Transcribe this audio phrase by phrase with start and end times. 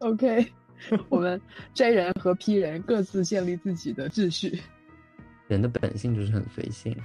[0.00, 0.46] OK，
[1.08, 1.40] 我们
[1.74, 4.60] J 人和 P 人各自建立自己的秩序。
[5.46, 6.96] 人的本性就是很随性。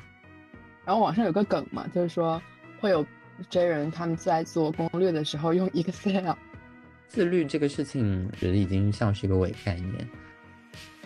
[0.86, 2.42] 然后网上有个梗嘛，就是说
[2.79, 3.05] 会有
[3.50, 6.34] J 人他们在做攻略的时候用 Excel。
[7.08, 10.07] 自律这个事情，觉得已经像是一个伪概念。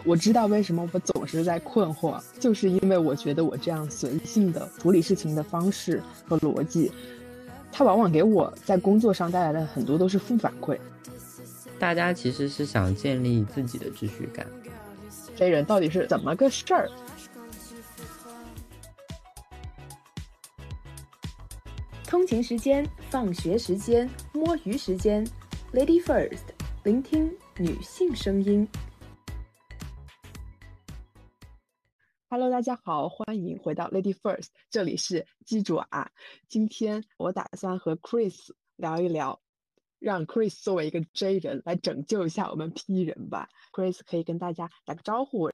[0.06, 6.92] 我知道为什么我总是在困惑，就是因为我觉得我这样随性的处理事情的方式和逻辑，
[7.72, 10.78] 它往往给我在工作上带来的很多都是负反馈。
[11.80, 14.46] 大家其实是想建立自己的秩序感。
[15.36, 16.92] 这人到底是怎么个事儿？
[22.04, 25.26] 通勤时间、放学时间、摸鱼时间
[25.72, 26.42] ，Lady First，
[26.84, 28.68] 聆听女性声音。
[32.30, 35.88] Hello，大家好，欢迎回到 Lady First，这里是鸡爪。
[36.50, 39.40] 今天我打算和 Chris 聊一聊。
[40.00, 43.50] 让 Chris 作为一个 J 人来拯救一下我们 P 人吧。
[43.74, 45.50] Chris 可以跟大家打个招呼。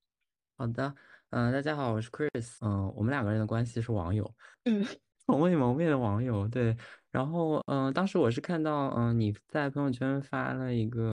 [0.58, 0.96] 好的，
[1.32, 2.58] 嗯，大家好，我是 Chris。
[2.62, 4.34] 嗯，我们两个人的关系是网友，
[4.64, 4.86] 嗯，
[5.26, 6.48] 从未谋面的网友。
[6.48, 6.78] 对，
[7.12, 11.12] 然后嗯，当时我是看到嗯你在朋友圈发了一个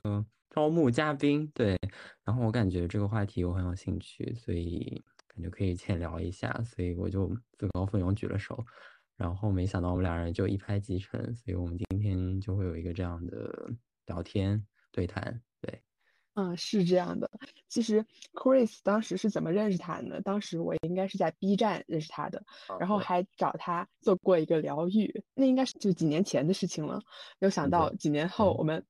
[0.51, 1.79] 招募嘉宾，对，
[2.25, 8.65] 然后我感觉这个话题我很有兴趣，所以感觉可以浅聊一下，所以我就自告奋勇举了手。
[9.23, 13.71] 然后没想到我们两人就一拍即成，所以我们今天就会有一个这样的
[14.07, 15.41] 聊天对谈。
[15.61, 15.81] 对，
[16.35, 17.31] 嗯，是这样的。
[17.69, 20.21] 其实 Chris 当时是怎么认识他的？
[20.23, 22.43] 当时我应该是在 B 站认识他的，
[22.81, 27.01] 然后还找他做过一个疗愈，那应该是就几年前的事情了。
[27.39, 28.85] 没有想到几年后我们，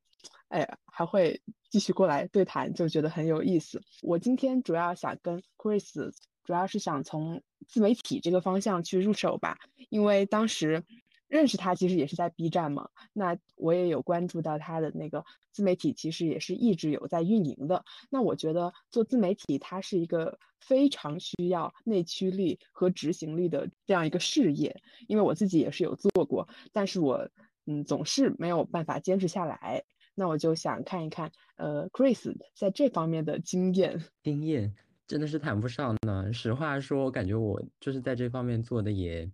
[0.49, 3.83] 哎，还会继续过来对谈，就觉得很有意思。
[4.01, 6.11] 我今天主要想跟 Chris。
[6.45, 9.59] 主要是想从自媒体这个方向去入手吧，
[9.91, 10.83] 因为当时
[11.29, 17.85] 认识他其实也是在 B 站嘛，那我也有关注到他的那个自媒体，其实也是一直有在运营的。
[18.11, 27.29] 那我觉得做自媒体，它是一个非常需要内驱力和执行力的这样一个事业，因为我自己也是有做过，但是我
[27.67, 29.85] 嗯总是没有办法坚持下来。
[30.15, 34.75] 那我就想看一看，呃，Chris 在这方面的经验，经验。
[35.07, 36.33] 真的是谈不上呢。
[36.33, 39.31] 实话说，我感觉我就是在这方面做的也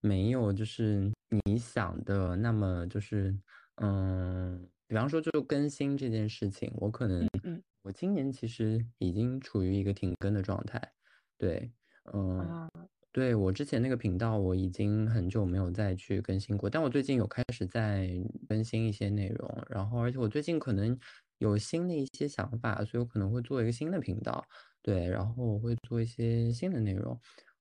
[0.00, 1.10] 没有，就是
[1.44, 3.34] 你想的那么就是，
[3.76, 7.26] 嗯，比方说就更新这件事情，我可能，
[7.82, 10.92] 我今年其实已经处于一个停更的状态。
[11.38, 11.72] 对，
[12.12, 12.68] 嗯，
[13.10, 18.10] 对我之前那个频道我已经很久没有再去更新过，但我最近有开始在
[18.48, 20.98] 更新一些内容，然后而且我最近可能
[21.38, 24.44] 有新的一些想法，所以我可能会做一个新的频道。
[24.84, 27.18] 对，然后我会做一些新的内容。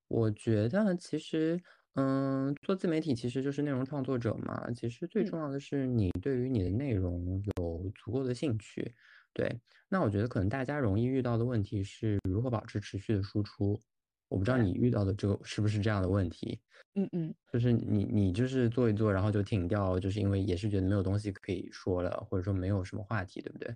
[0.10, 1.58] 我觉得其实，
[1.96, 4.70] 嗯，做自媒体其实就是内容创作者嘛。
[4.72, 8.94] 其实最重要的是你对于你的内容有足够的兴趣。
[9.32, 13.82] 对，那我觉得可能大家容易遇到的问题是如何保持持续的输出。
[14.28, 16.60] 我不知道你遇到的这个是不是这样的问题？
[16.96, 23.74] 嗯嗯，就是你你就是做一做，然后就停掉，就是因为也是觉得没有东西可以说了，或者说没有什么话题，对不对？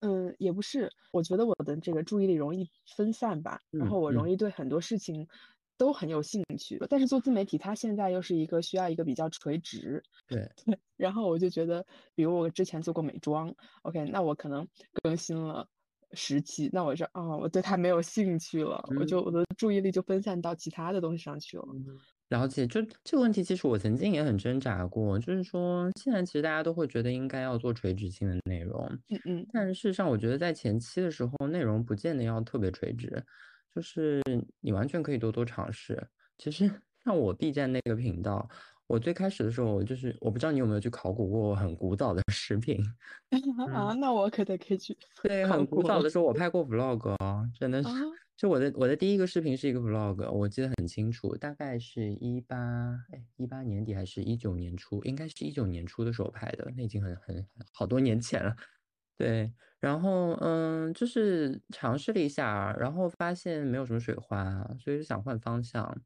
[0.00, 5.26] 嗯，也不是，我觉得我的这个注意力容易分散吧，然后我容易对很多事情
[5.76, 6.78] 都很有兴趣。
[6.88, 10.02] 但是做自媒体，它现在又是一个需要一个比较垂直。
[10.28, 10.78] 对对。
[10.96, 14.66] 然后我就觉得，比如我之前做过美妆，OK，那我可能
[15.02, 15.66] 更新了
[16.12, 21.64] 十期，那我说啊，我对它没有兴趣了，我就我的注意力就分散到其他的东西上去了。
[22.28, 25.18] 了解，就这个问题，其实我曾经也很挣扎过。
[25.18, 29.46] 就是说，现在其实大家都会觉得应该要做垂直性的内容，嗯嗯。
[29.52, 33.22] 但事实上，我觉得在前期的时候，内容不见得要特别垂直，
[33.74, 34.22] 就是
[34.60, 36.06] 你完全可以多多尝试。
[36.36, 36.70] 其实
[37.02, 38.46] 像我 B 站那个频道，
[38.86, 42.78] 我最开始的时候，就是我不知道你有没有去考古过很古早的视频
[43.72, 43.94] 啊？
[43.94, 44.94] 那我可得可以去。
[45.22, 47.16] 对，很古早的时候，我拍过 vlog，
[47.58, 47.88] 真的是。
[48.38, 52.56] 就我的我的第一个视频是一个 vlog，我记得很清楚，大概是一八
[53.10, 58.54] 哎一八年底还是一九年初，应该是一九年初的时候拍的，那已经很很好多年前了。
[59.16, 66.00] 对，然后嗯，就是尝试了一下，然后发现没有什么水花，所以就想换方向。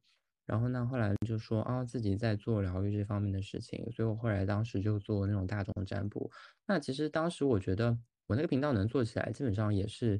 [0.46, 6.30] 然后呢，后来就说啊，自己在做疗愈这方面的事情，所以我后来当时就做那种大众占卜。
[6.66, 10.18] 那其实当时我觉得我那个频道能做起来，基本上也是。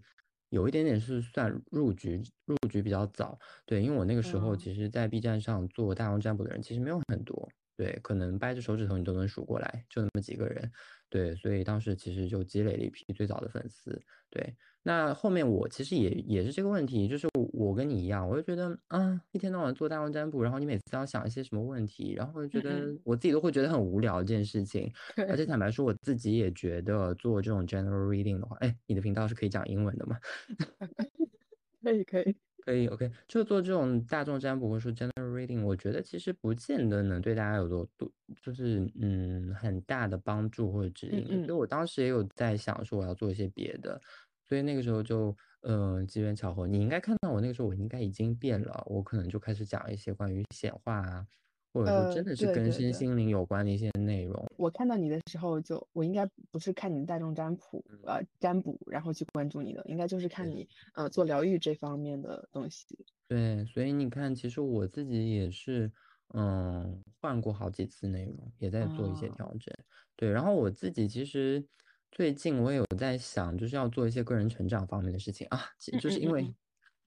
[0.52, 10.70] 有一点点是算入局，入局比较早，对，因为我那个时候其实，在 B 站上做大众占卜的人其实没有很多，对，可能掰着手指头你都能数过来，就那么几个人。
[11.08, 13.98] 对，所以当时其实就积累了一批最早的粉丝。
[14.28, 24.92] 对，那后面我其实也也是这个问题，就是我跟你一样，我就觉得啊，一天到晚做大众占卜，然后你每次要想一些什么问题，然后觉得我自己都会觉得很无聊这件事情。
[25.28, 30.18] 而且坦白说，我自己也觉得做这种 general reading 的话，哎，你的频道是可以讲英文的吗？
[31.82, 32.36] 可以，可以。
[32.64, 38.08] 可以，OK，就做这种大众占卜或者说 general reading，我觉得其实不见得能对大家有多多，
[38.40, 41.44] 就是嗯很大的帮助或者指引。
[41.44, 44.00] 所以我当时也有在想说我要做一些别的，
[44.48, 51.26] 所以那个时候就嗯机缘巧合，你应该看到我那个时候我应该已经变了，我可能就开始讲一些关于显化啊。
[51.74, 54.46] 或者说真的是跟身心灵有关的一些内容。
[54.58, 63.06] 我看到你的时候，就我应该不是看你的大众占卜，呃，占卜然后去关注你的，应该就是看你呃做疗愈这方面的东西。
[63.26, 65.90] 对，所以你看，其实我自己也是，
[66.34, 69.74] 嗯，换过好几次内容，也在做一些调整。
[70.14, 71.64] 对，然后我自己其实
[72.12, 75.60] 最近我也有在想，就是要做一些个人成长方面的事情啊，
[76.00, 76.54] 就是因为。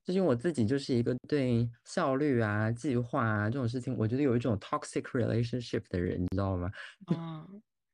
[0.04, 6.72] 就是我自己就是一个对效率啊、计划啊这种事情，我觉得有一种 toxic relationship 的人，你知道吗？
[7.12, 7.44] 嗯，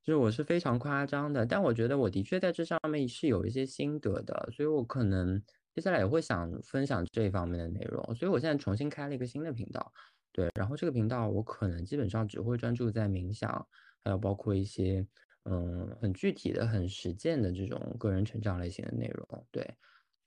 [0.03, 5.41] 就是我是非常夸张的，但我觉得我的确在这上面是有一些心得的，所以我可能
[5.73, 8.03] 接下来也会想分享这一方面的内容。
[8.13, 9.89] 所以我现在重新开了一个新的频道，
[10.33, 13.49] 对，然后这个频道我可能基本上只会专注在冥想，
[14.03, 15.07] 还有包括一些
[15.43, 19.63] 嗯很具体的、很实践的这种个人成长类型的内容，对，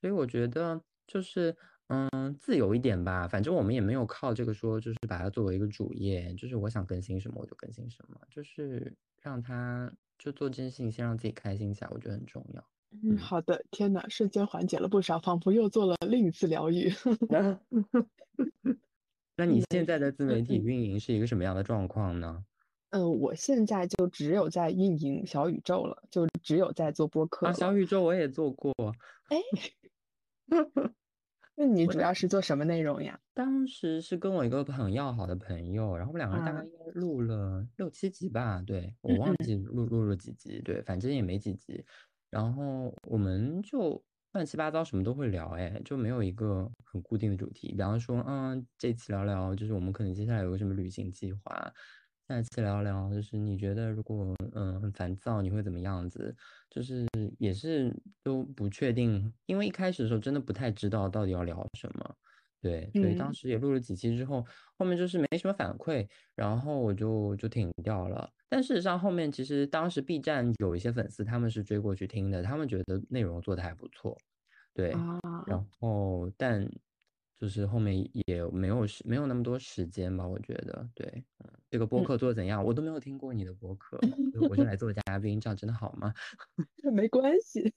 [0.00, 1.56] 所以我觉得就是。
[1.88, 8.90] 嗯，自由一点吧，反正我们也没有靠这个说，就是把它作为一个主业，就是我想更新什么我就更新什么，就是
[9.20, 12.64] 让他就做这件事情，先让自己开心一下，我觉得很重要。
[13.02, 16.90] 嗯，好的，天哪，瞬间缓解了不少，仿佛又做了另一次疗愈。
[19.36, 22.46] 那你 现在的自媒体运营是一个什么样的状况呢？
[22.94, 27.52] 嗯，我现在就只有在运营小宇宙了，就只有在做播客。
[27.52, 28.72] 小宇宙我也做过，
[29.30, 29.38] 哎。
[31.56, 33.18] 那你主要是做什么内容呀？
[33.32, 41.84] 当时是跟我一个很要好的朋友，然后我们两个人大概应该录了六七集吧，对我忘记录录了几集，对，反正也没几集。
[42.28, 44.02] 然后我们就
[44.32, 47.68] 乱七八糟什么都会聊，哎，就没有一个很固定的主题。
[47.68, 51.72] 比方说，嗯，这期聊聊就是我们可能接下来有个什么旅行计划。
[52.28, 56.34] 下次聊聊，就是你觉得如果嗯很烦躁，你会怎么样子？
[56.70, 57.06] 就是
[57.38, 62.14] 也是都不确定，因为一开始的时候真的不太知道到底要聊什么，
[62.62, 64.42] 对，所以当时也录了几期之后，
[64.78, 68.30] 后面就是没什么反馈，然后我就就停掉了。
[68.48, 74.16] 但事实上后面其实当时 B 站有一些粉丝他们是追过去听的，他们觉得内容做的还不错，
[74.72, 75.04] 对，
[75.44, 76.66] 然后但。
[77.44, 77.94] 就是后面
[78.26, 81.06] 也没有时没有那么多时间吧，我觉得对，
[81.40, 84.00] 嗯，这个播客做的怎样，我都没有听过你的播客，
[84.48, 86.14] 我就 来做嘉宾，这样真的好吗？
[86.90, 87.74] 没关系，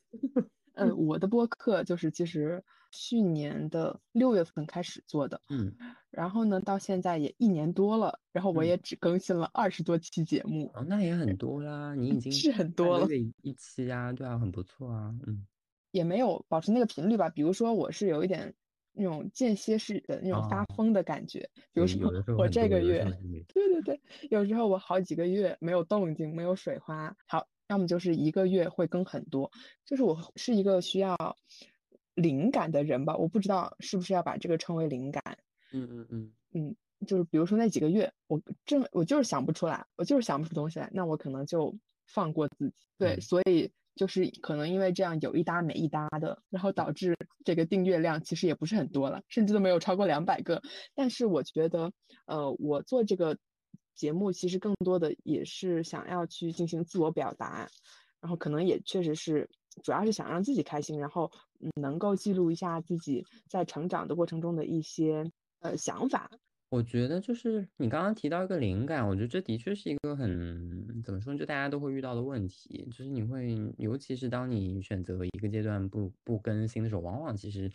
[0.76, 5.76] 嗯，我的播客就是其实去年的六月份开始做的，嗯，
[6.12, 8.78] 然后呢到现在也一年多了，然后我也。
[8.78, 11.36] 只更新了二十多期节目，哦，那也很。
[11.36, 13.08] 多啦，你已 经是很多了，
[13.42, 15.46] 一期啊，对啊，很不错啊，嗯，
[15.92, 18.56] 也没有保持那个频率吧，比如说我是有一点。
[18.98, 23.06] 那种间歇式的那种发疯的感觉，比如说 我这个月，
[23.54, 29.52] 对对对，有时候我好几个月没有动静，没有水花，好，要么就是一个月会更很多，
[29.86, 31.16] 就是我是一个需要
[32.16, 35.38] 灵感的人吧，我不知道是不是要把这个称为灵感，
[35.74, 36.32] 嗯嗯嗯。
[36.54, 41.78] 嗯，就是比如说那几个月，我正我就是想不出来，我就是想不出东西来，那我可能就
[42.08, 43.72] 放过自己，对，所以。
[43.98, 50.62] 就是可能因为这样有一搭没一搭的，然后导致这个订阅量其实也不是很多了，甚至都没有超过两百个。
[50.96, 51.92] 但是我觉得，
[52.26, 53.38] 呃，我做这个
[53.96, 57.68] 节目其实更多的也是想要去进行自我表达，
[58.22, 59.50] 然后可能也确实是
[59.84, 61.32] 主要是想让自己开心，然后
[61.76, 66.30] 能够记录一下自己在成长的过程中的一些呃想法。
[66.70, 77.72] 我觉得就是你刚刚提到一个灵感，我觉得这的确是一个很怎么说，就大家都会遇到的问题，就是你会，尤其是当你选择一个阶段不不更新的时候，往往其实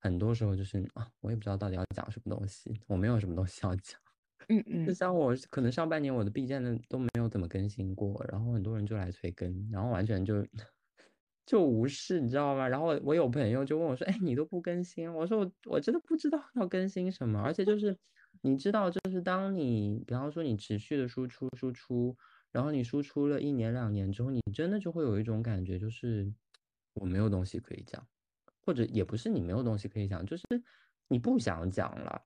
[0.00, 4.00] 很多时候就是啊，我也不知道到底要讲什么东西，我没有什么东西要讲。
[4.48, 10.44] 嗯嗯，就像我可能上半年我的 B 站的都没有怎么更新过，然后很多人就来催更，然后完全就
[11.46, 12.66] 就无视，你知道吗？
[12.66, 15.14] 然后我有朋友就问我说，哎，你都不更新？
[15.14, 17.96] 我说我我真的不知道要更新什么，而且就是。
[18.42, 22.16] 你知道，就是当你，比方说你持续的输出输出，
[22.50, 26.30] 然后你输出了一年两年之后，你真的就会有一种感觉，就是
[26.94, 28.04] 我没有东西可以讲，
[28.66, 30.44] 或者也不是你没有东西可以讲，就是
[31.08, 32.20] 你不想讲了，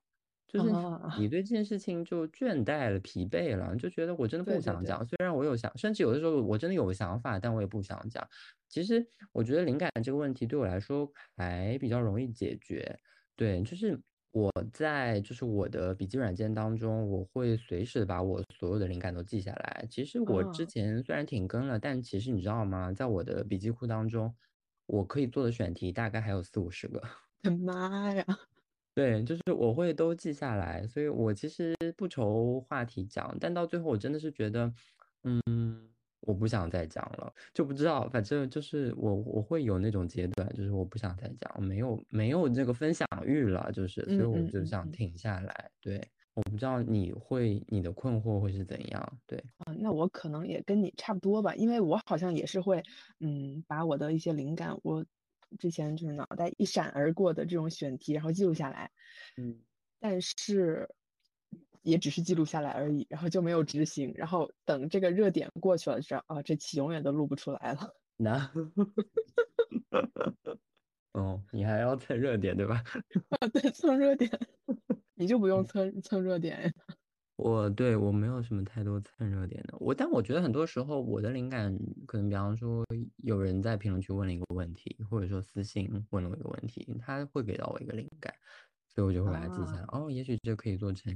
[0.47, 0.71] 就是
[1.19, 5.05] 你对这件事情就倦怠了、疲惫了，就觉得我真的不想讲。
[5.05, 8.27] 虽然我有想，甚至有的时候我真的有想法，但我也不想讲。
[8.67, 12.99] 其实我觉得灵感这个问题对我来说还比较容易解决。
[13.35, 14.01] 对，就是
[14.37, 19.87] 我在就是我的笔记软件当中，我会随时把我所有的灵感都记下来。
[19.89, 22.93] 其实我之前虽然停更了，但其实你知道吗？
[22.93, 24.31] 在我的笔记库当中，
[24.85, 27.01] 我可以做的选题大概还有四五十个。
[27.41, 28.23] 的妈呀！
[28.93, 34.71] 对，就是我会都记下来，所以我其实不愁话题讲，但到最后我真的是觉得，
[35.23, 35.89] 嗯，
[36.27, 45.71] 我不想再讲了，就不知道，反正就是我我会有那种阶段，就是我不想再讲，没有没有这个分享欲了，就是，所以我就想停下来。
[45.81, 49.19] 对，我不知道你会你的困惑会是怎样？
[49.25, 52.83] 对，啊，那我可能也跟你差不多吧，因为我好像也是会，
[53.21, 55.05] 嗯，把我的一些灵感我。
[55.59, 58.91] 之前就是脑袋一闪而过的这种选题，然后记录下来，
[59.37, 59.57] 嗯，
[59.97, 60.89] 但是
[61.83, 67.93] 也只是记录下来而已，然后就没有执行，然后等这个热点过去了，知道啊，这期永远都录不出来了。
[68.17, 68.51] 那，
[71.13, 72.83] 哦，你还要蹭热点对吧？
[73.39, 74.29] 啊， 对，蹭热点，
[75.15, 76.71] 你就不用蹭蹭热点呀。
[77.35, 81.71] 我对我没有什么太多蹭热点的，我但我觉得很多时候我的灵感
[82.07, 82.83] 可能，比方说
[83.17, 88.33] 有人在评论区问了一个问题，或者说私信问了我一个问题，他会给到我一个灵感，
[88.89, 89.83] 所以我就会把它记下来。
[89.89, 91.13] 哦，也许这可以做成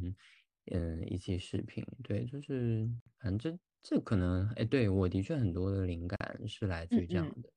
[0.66, 1.84] 嗯一期视频。
[2.04, 2.90] 对，就是
[3.20, 7.50] 反正这这可能哎，对我的确很多的灵感是来自于这样的。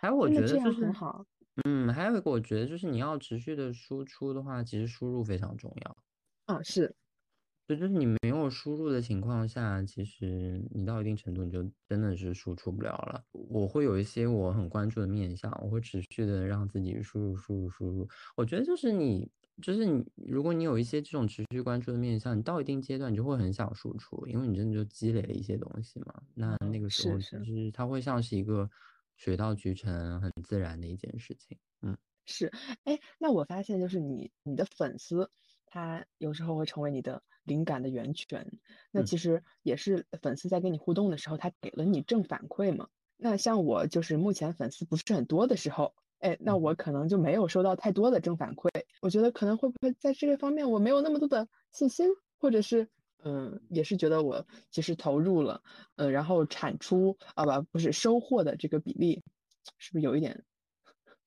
[0.00, 1.24] 还有我觉得就是很好。
[1.64, 5.96] 嗯，还有一个我觉得就是你要持续的输出的话，其实输入非常重要。
[6.46, 6.94] 啊，是。
[7.68, 13.22] 对，就是你没有输入的情况下，其实你到一定程度，你就真的是输出不了了。
[13.32, 18.08] 我会有一些我很关注的面向，我会持续的让自己输入、输入、输入。
[18.36, 19.30] 我觉得就是你，
[19.60, 26.22] 就是你，如果你有一些这种持续关注的面向，你到一定阶段，你就会很想输出，因为你真的就积累了一些东西嘛。
[26.34, 28.70] 那那个时候，其实它会像是一个
[29.16, 31.58] 水到渠成、很自然的一件事情。
[31.82, 32.52] 嗯，是。
[32.84, 35.30] 哎，那我发现就是你，你的粉丝。
[35.74, 38.46] 他有时候会成为你的灵感的源泉，
[38.90, 42.88] 那其实也是粉丝在跟你互动的时候，他给了你正反馈嘛。
[43.16, 48.68] 那像我就是目前粉丝不是很多的时候，哎，那我可能就没有收到太多的正反馈。
[49.00, 52.88] 我觉得可能会不会在这个方面我没有那么多的信心，或者是
[53.24, 55.60] 嗯，也是觉得我其实投入了，
[55.96, 59.22] 嗯，然后产出啊不不是收获的这个比例，
[59.78, 60.44] 是不是有一点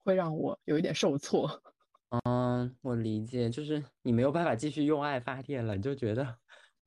[0.03, 1.49] 会让我有一点受挫？
[2.23, 6.37] 嗯，我理解，就是你没有办法继续用爱发电了，你就觉得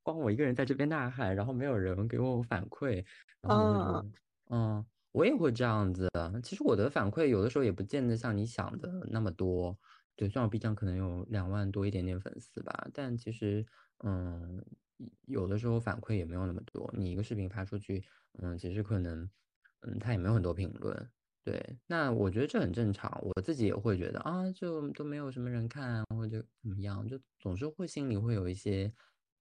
[0.02, 3.04] 光我一个人在这边呐喊，然后没有人给我反馈，
[3.42, 4.02] 然后
[4.50, 6.08] 嗯，我也会这样子。
[6.42, 9.78] 其实我的反馈有的时候也不见得像你想的那么多，
[10.16, 13.64] 对，虽然我 B 站可能有两万多一点点粉丝吧，但其实
[14.04, 14.64] 嗯，
[15.26, 16.92] 有的时候反馈也没有那么多。
[16.96, 18.04] 你一个视频发出去，
[18.42, 19.28] 嗯，其实可能
[19.80, 21.10] 嗯，它也没有很多评论。
[21.44, 28.92] 对，那我觉得这很正常，我自己也会觉得啊，就都没有什么人看，或者怎么样，就总是会心里会有一些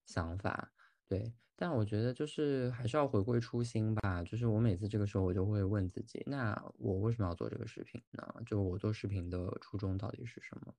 [0.06, 0.72] 想法。
[1.08, 4.24] 对，但我觉得就是还是要回归初心吧。
[4.24, 8.24] 就是我每次这个时候，我就会问自己，那我为什么要做这个视频呢？
[8.46, 10.74] 就我做视频的初衷到底是什么？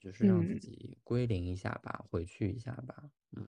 [0.00, 3.10] 就是让自己归零一下吧，回去一下吧。
[3.36, 3.46] 嗯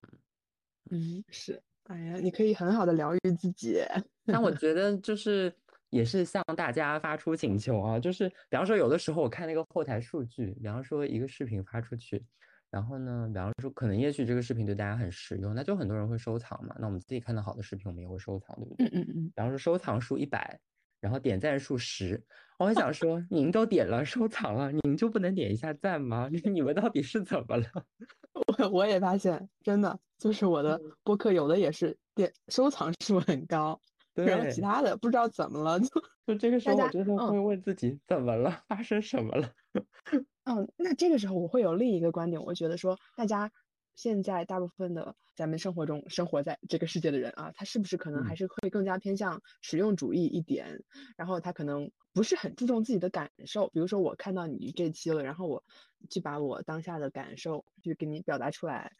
[0.90, 3.82] 嗯，是，哎呀，你可以很好的疗愈自己。
[4.26, 5.52] 但我觉得就是。
[5.90, 12.22] 也是向大家发出请求啊，就是比方说有的时候我看那个后台数据，比方说一个视频发出去，
[12.70, 16.74] 然后呢，比方说可能也许这个视频对大家很实用，那就很多人会收藏嘛。
[16.78, 18.86] 那我们自己看到好的视频，我们也会收藏，对不对？
[18.88, 19.26] 嗯嗯嗯。
[19.28, 20.58] 比方说收藏数一百，
[21.00, 22.22] 然后点赞数十，
[22.58, 26.28] 我想 说您都点了收藏了，您就不能点一下赞吗？
[26.52, 27.66] 你们到底是怎么了？
[28.58, 33.80] 我我也发现，真的就是我的播客有的也是点收藏数很高。
[34.24, 35.88] 然后其他的不知道怎么了，就
[36.26, 39.52] 就这个时候，我真的会问自己怎么了，发生什么了？
[40.44, 43.50] 嗯，那这个时候我会有另一个观点，我觉得说，大家
[43.94, 50.84] 现在大部分的咱们生活中生活在这个世界的人啊，他是不是可能还是会更加偏向实用主义一点？
[51.16, 53.68] 然后他可能不是很注重自己的感受。
[53.68, 55.64] 比如说我看到你这期了，然后我
[56.08, 58.92] 去把我当下的感受去给你表达出来，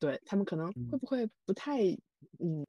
[0.00, 1.96] 对他们可能会不会不太？
[2.38, 2.64] 嗯，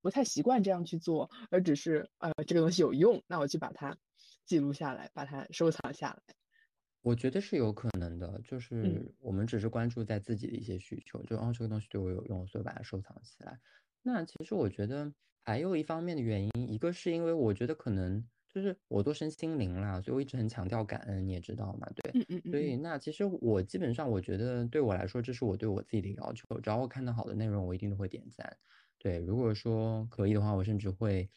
[0.00, 3.96] 不太习惯这样去做，而只是呃，这个东西有用，那我去把它
[4.44, 6.34] 记录下来，把它收藏下来。
[7.02, 13.58] 我觉得是有可能的，就是我们只是关注在自己的一些需求，就哦，这个东西对我有用，所以把它收藏起来。
[14.02, 28.56] 那其实我觉得还有一方面的原因，一个是因为我觉得可能就是我做身心灵啦，所以我一直很强调感恩，你也知道嘛，对，嗯嗯嗯，所以那其实我基本上我觉得对我来说，这是我对我自己的要求，只要我看到好的内容，我一定都会点赞。
[29.02, 31.28] 对，如果说可以的话，我甚至会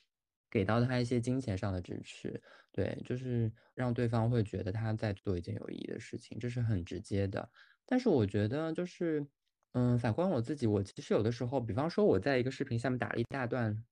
[0.51, 2.39] 给到他一些金钱上的支持。
[2.71, 7.49] 对，就是让对方会觉得他在做一件有意义的事情，这是很直接的。
[7.87, 9.25] 但是我觉得就是，
[9.71, 13.83] 嗯，反观我自己，我其实有的时候，比方说我在一个视频下面打了一大段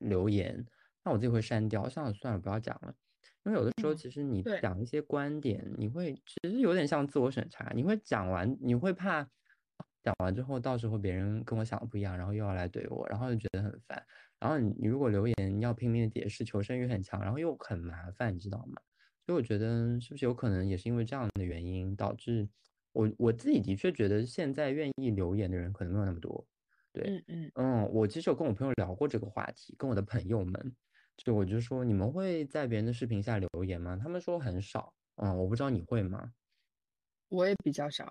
[0.00, 0.66] 留言。
[1.04, 2.92] 那我自己会删掉，算了算了，不要讲了。
[3.44, 7.70] 因为有的时候，其实你讲一些观点，你会其实有点像自我审查。
[7.74, 9.30] 你会讲完，你会怕
[10.02, 14.02] 讲完之后，到时候别人跟我想的不一样，然后又要来怼我，然后就觉得很烦。
[14.38, 18.80] 然后你你如果留言要拼命的解释，求生欲很强，然后又很麻烦，你知道吗？
[19.26, 22.48] 所以我觉得是不是有可能也是因为这样的原因，导致
[22.92, 26.46] 我我自己的确觉得现在愿意留言的人可能没有那么多。
[26.92, 30.76] 对，嗯嗯嗯，我其实有跟我朋友聊过这个话题，跟我的朋友们。
[31.18, 33.94] 就我就说，你们会在别人的视频下留言吗？
[34.02, 34.94] 他们说很少。
[35.16, 36.32] 嗯，我不知道你会吗？
[37.28, 38.10] 我也比较少。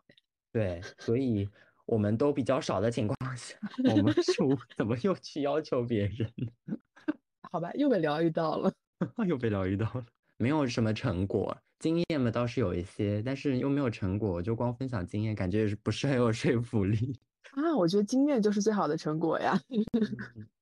[0.52, 1.50] 对，所以
[1.90, 3.58] 我们都比较少的情况下，
[3.96, 6.32] 我们说怎么又去要求别人？
[7.52, 8.72] 好吧，又被疗愈到了，
[9.28, 10.06] 又被疗愈到了。
[10.38, 17.20] 没有什么成果，经验嘛倒是有一些，但是又没有成果，就光分享经验，感觉也是不是很有说服力。
[17.58, 19.60] 啊，我觉得经验就是最好的成果呀。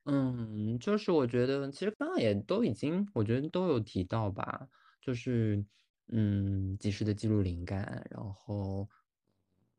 [0.06, 4.66] 嗯，就是我觉得其实刚刚也都已经，我觉得都有提到吧，
[5.02, 5.62] 就是
[6.08, 8.88] 嗯，及时的记录灵感，然后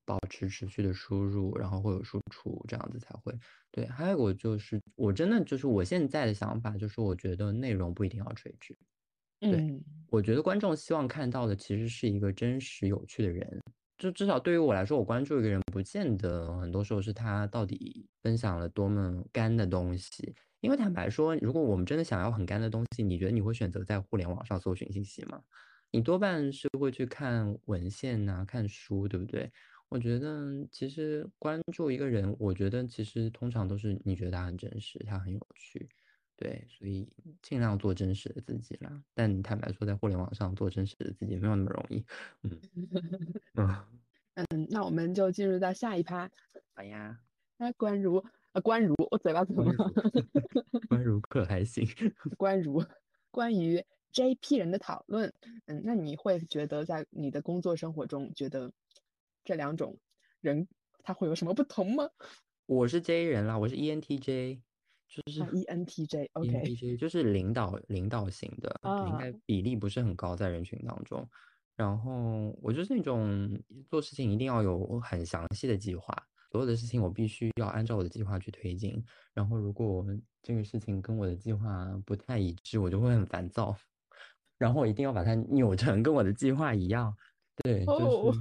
[0.09, 3.31] 保持持续的输入，然后会有输出，这样子才会
[3.71, 3.85] 对。
[3.85, 8.75] 还有一个就是我真的就是我现在的想法，就是我觉得内容不一定要垂直。
[9.38, 13.61] 对，我觉得观众希望看到的其实是一个真实有趣的人。
[13.99, 20.35] 就至少对于我来说，我关注一个人，不见得很多时候是他到底分享了多么干的东西。
[20.61, 25.43] 因为坦白说，如果我们真的想要很干的东西，你觉得你会选择在互联网上搜寻信息吗？
[25.91, 29.50] 你多半是会去看文献呐，看书，对不对？
[29.90, 35.88] 我觉得其实关注一个人，我觉得其实通常都是你觉得他很真实，他很有趣，
[36.37, 37.09] 对，所以
[37.40, 39.02] 尽量做真实的自己啦。
[39.14, 42.04] 但坦白说，在互联网上做真实的自己没有那么容易，
[42.42, 42.61] 嗯。
[44.50, 46.30] 嗯那我们就进入到下一趴。
[46.75, 47.18] 好呀。
[47.57, 49.75] 那关如啊，关如，我嘴巴怎么了？
[50.88, 51.85] 关如可还行。
[52.38, 52.85] 关如，
[53.33, 55.33] 关于 JP 人的讨论，
[55.66, 58.71] 嗯，那你会觉得在你的工作生活中，觉得
[59.49, 59.96] 这两种
[60.42, 60.68] 人
[61.03, 62.07] 他会有什么不同吗？
[62.66, 64.61] 我是 J 人啦，我是 ENTJ，
[65.09, 71.27] 就是 ENTJ，OK，就是领导领导型的，应该比例不是很高在人群当中。
[71.77, 76.14] 然后我就是那种做事情一定要有很详细的计划，
[76.53, 79.03] 所有的事情我必须要按照我的计划去推进。
[79.33, 80.05] 然后如果
[80.42, 83.75] 这个事情跟我的计划不太一致，我就会很烦躁。
[84.59, 87.16] 然后我一定要把它扭成跟我的计划一样。
[87.64, 88.38] 对，就是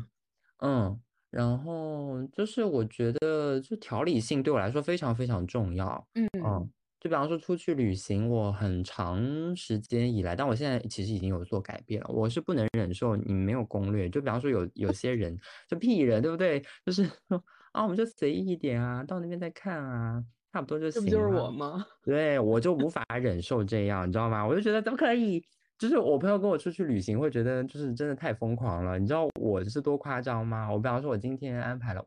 [0.59, 6.07] 嗯，然后就是我觉得就条理性对我来说非常非常重要。
[6.15, 6.69] 嗯嗯。
[6.99, 12.07] 就比方说出去旅行，我很长时间以来，但我现在其实已经有做改变了。
[12.09, 14.09] 我是不能忍受你没有攻略。
[14.09, 16.59] 就比方说有有些人就屁人，对不对？
[16.83, 20.99] 就是说啊，我们就随意一点啊，到那边再看啊，差不多就行。
[21.03, 21.85] 这不就是我吗？
[22.03, 24.43] 对，我就无法忍受这样，你知道吗？
[24.43, 25.45] 我就觉得怎么可以？
[25.77, 28.97] 就是我朋友跟我出去旅行，会觉得就是真的太疯狂了。
[28.97, 30.71] 你知道我是多夸张吗？
[30.71, 32.03] 我比方说，我今天安排了。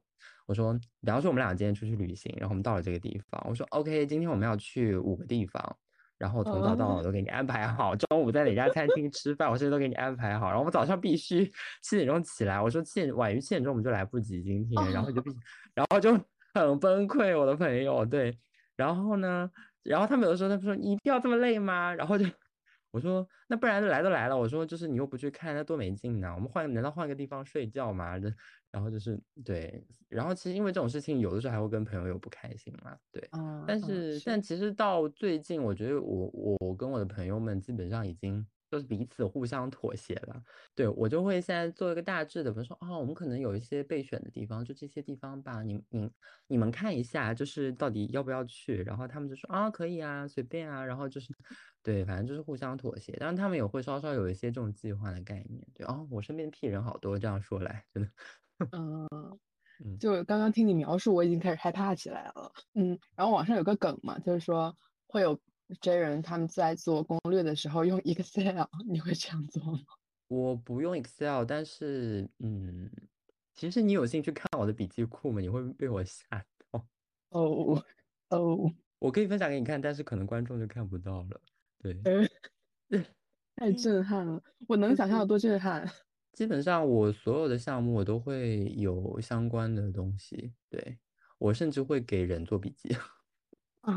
[0.46, 5.76] 我说，比方说我们俩今天出去旅行，然后我们到了这个地方，我说 OK，今天我们要去五个地方，
[6.18, 11.48] 然后从早到晚都给你安排好，中午在哪家餐厅吃饭，我甚至都给你安排好，然后我们早上必须
[11.82, 15.30] 七点钟起来，我说七点晚于七点钟我们就来不及今天，然后就必，
[15.72, 16.12] 然后就
[16.54, 18.36] 很崩溃，我的朋友对，
[18.74, 19.48] 然后呢，
[19.84, 21.94] 然后他们有的时候他们说你一定要这么累吗？
[21.94, 22.26] 然后就
[22.90, 28.16] 我说那不然来都来了，我说就是你又不去看，那多没劲呢，我们换难道换个地方睡觉吗？
[28.70, 33.28] 然后就是对，然后其实因为这种事情，有的时候还会跟朋友有不开心嘛，对。
[33.66, 40.42] 但是但其实到最近，我觉得我我跟我的朋友们基本上已经都是彼此互相妥协了。
[40.74, 46.10] 对我就会现在做一个大致的，比如说啊，我们可能有一些备选的地方，就这些地方吧，你你
[46.46, 48.82] 你们看一下，就是到底要不要去。
[48.84, 50.84] 然后他们就说啊，可以啊，随便啊。
[50.84, 51.28] 然后就是
[51.82, 53.16] 对，反正就是互相妥协。
[53.18, 55.66] 但是他们也会稍稍有一些这种计划的概念。
[55.74, 58.08] 对哦，我身边屁人好多，这样说来真的。
[58.72, 62.52] 嗯，就刚刚听你描述，我已经开始害怕起来了。
[62.74, 65.40] 嗯，然后网上有个梗嘛，就是说会有
[65.80, 69.80] J 人他们在做攻略的时候用 Excel， 你会这样做吗？
[70.28, 72.90] 我不用 Excel，但是嗯，
[73.54, 75.40] 其实你有兴趣看我的笔记库吗？
[75.40, 76.22] 你会被我吓
[76.70, 76.86] 到。
[77.30, 77.84] 哦
[78.30, 81.40] 哦，我可以分享给你看，但是可能观众就看不到了。
[81.78, 81.94] 对，
[83.56, 85.88] 太震撼了，我能想象有多震撼。
[86.32, 90.98] 基本上我所有的项目我都会有相关的东西，对
[91.38, 92.96] 我甚至会给人做笔记。
[93.80, 93.92] 啊，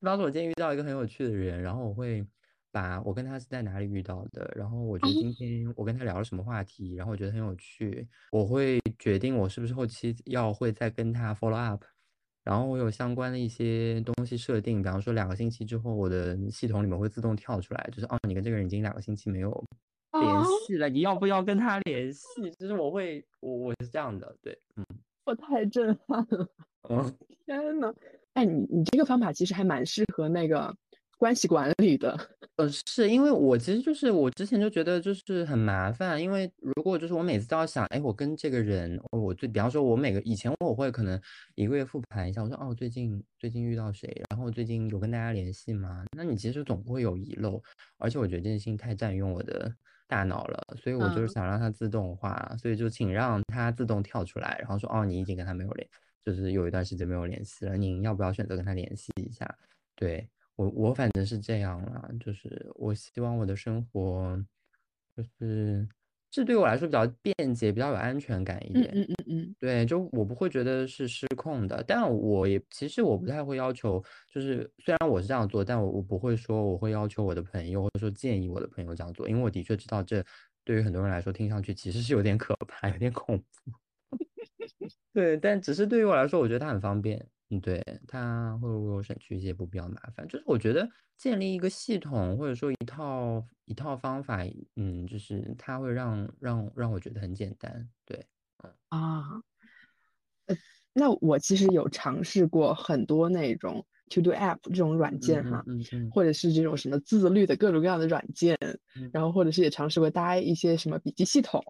[0.00, 2.26] 比方说，我今天遇到一个很有趣的人，然后我会
[2.72, 11.84] 把我跟他是在哪里遇到的，然后我觉得今天我跟他聊了什么话题，然后我觉得很有趣，我会决定我是不是后期要会再跟他 follow up。
[12.42, 19.50] 然后我有相关的一些东西设定，比方说两个星期之后，我的系统里面会自动跳出来，就是哦，你跟这个人已经两个星期没有
[20.12, 22.50] 联系了，你要不要跟他联系？
[22.58, 24.86] 就是我会，我我是这样的，对，嗯，
[25.26, 26.48] 我太震撼了，
[26.88, 27.92] 嗯，天呐，
[28.34, 30.74] 哎，你你这个方法其实还蛮适合那个。
[31.18, 32.18] 关系管理的，
[32.56, 41.20] 呃，是因为我其实就是我之前就觉得就是很麻烦，因为如果就是我每次都要想，哎，我跟这个人，我最比方说，我每个以前我会可能
[41.56, 46.06] 一个月复盘一下，我说哦，最近最近遇到谁，然后最近有跟大家联系吗？
[46.16, 47.62] 那你其实总会有遗漏，
[47.98, 49.70] 而且我觉得这件事情太占用我的
[50.08, 55.86] 大脑了，所以我就是想让它自动化，所以就请让它自动跳出来，然后说哦，你已经跟他没有联，
[56.24, 59.58] 就是有一段时间没有联系了，您要不要选择跟他联系一下？
[59.94, 60.28] 对。
[60.56, 64.38] 我我反正是这样啦，就是我希望我的生活，
[65.16, 65.88] 就是
[66.30, 68.90] 这对我来说比较便捷，比较有安全感一点。
[68.92, 71.82] 嗯嗯嗯，对，就我不会觉得是失控的。
[71.88, 80.22] 但我也其实我不太会要求，就是虽然我是这样做，但我我不会说我会要求我的朋友或者说建议我的朋友这样做，因为我的确知道这
[80.62, 83.72] 对于很多人来说听上去其实是有点可怕，有点恐怖。
[85.12, 87.28] 对，但只是对于我来说，我觉得它很方便。
[87.50, 90.26] 嗯，对，它会为我省去一些不必要的麻烦。
[90.28, 94.44] 就是我觉得建立一个系统，或者说一套一套方法，
[94.76, 97.88] 嗯，就是它会让让让我觉得很简单。
[98.06, 98.24] 对，
[98.62, 99.42] 嗯啊，
[100.46, 100.56] 呃，
[100.92, 108.56] 那我其实有尝试过很多那种 To Do App 这种软件哈，嗯嗯，或者是这种什么自律的各种各样的软件，
[109.12, 111.60] 然后或者是也尝试过搭一些什么笔记系统，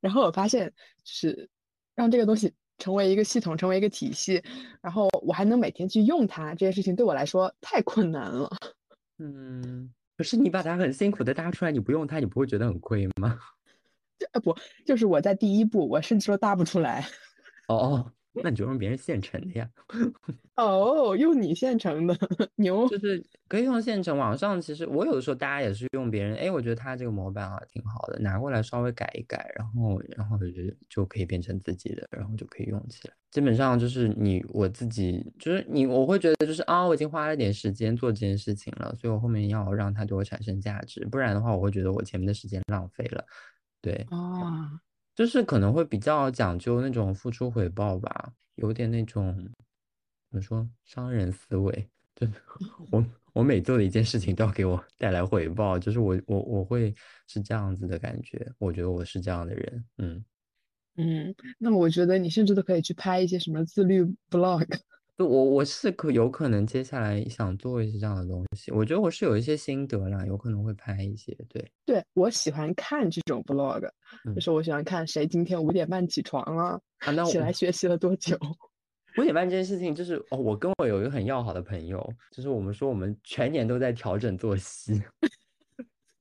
[0.00, 1.50] 然后我发现是
[1.94, 2.52] 让这个东西。
[2.76, 4.42] 成为一个系统，成为一个体系，
[4.82, 8.50] 然后我还能每天去用它，这件事情对我来说太困难了。
[9.18, 13.38] 嗯，可是你把它很辛苦的搭出来，你不用它，你不会觉得很亏吗？
[14.18, 17.06] 这，不，就是我在第一步，我甚至都搭不出来。
[17.68, 18.12] 哦 哦。
[18.42, 19.68] 那你就用别人现成的呀？
[20.56, 22.16] 哦，用你现成的
[22.56, 24.16] 牛，就是可以用现成。
[24.16, 33.14] 网上其实我有的时候大家也是用别人，哎，我觉得他这个模板啊挺好的，拿过来稍微改一改，然后然后就就可以变成自己的，然后就可以用起来。
[33.32, 43.24] 基本上就是你我自己，就是你，我会觉得就是啊，我已经花了点时间做这件事情了，所以我后面要让它对我产生价值，不然的话，我会觉得我前面的时间浪费了。
[43.80, 44.80] 对，啊。
[45.14, 49.34] 就是可能会比较讲究那种付出回报吧，有点那种
[50.30, 52.26] 怎么说商人思维， 就
[52.90, 56.94] 我我每做的一件事情都要给我带来回报，就是我我我会
[57.26, 60.24] 是这样子的感觉，我觉得我是这样的人，嗯。
[60.96, 64.64] 嗯，那么我觉得你甚至都可以去拍一些什么自律 vlog
[65.16, 65.26] vlog。
[65.26, 71.36] 我我是可有可能接下来想做一些这样的东西，我觉得我是有一些心得啦，有可能会拍一些。
[71.48, 73.88] 对对，我喜欢看这种 vlog，
[74.34, 78.38] 就是我喜欢看谁今天五点半起床了，啊、那起来学习了多久。
[79.16, 85.00] 五点半这件事情，就是哦，我跟我有一个很要好的朋友，就是我们说我们全年都在调整作息。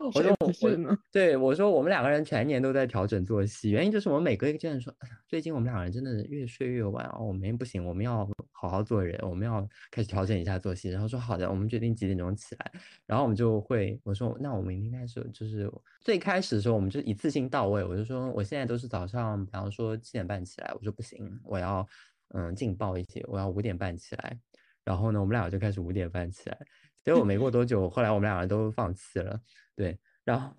[0.08, 4.94] 我说我对我说我们两个人全年都在调整作息，原因就是我们每个阶段说，
[5.28, 10.90] 最近我们两个人真的越睡越晚哦，我们不行，我们要好好做人，我们要开始调整一下作息。
[10.90, 12.72] 然后说好的，我们决定几点钟起来，
[13.06, 21.88] 然后我们就会我说那我们明天开始就是最开始的时候我们就一次性到位，我就说我现在都是早上，比方说七点半起来，我说不行，我要
[22.34, 24.38] 嗯劲爆一些，我要五点半起来。
[24.84, 26.58] 然后呢，我们俩就开始五点半起来。
[27.06, 29.40] 结果没过多久，后来我们两个人都放弃了。
[29.76, 30.56] 对，然后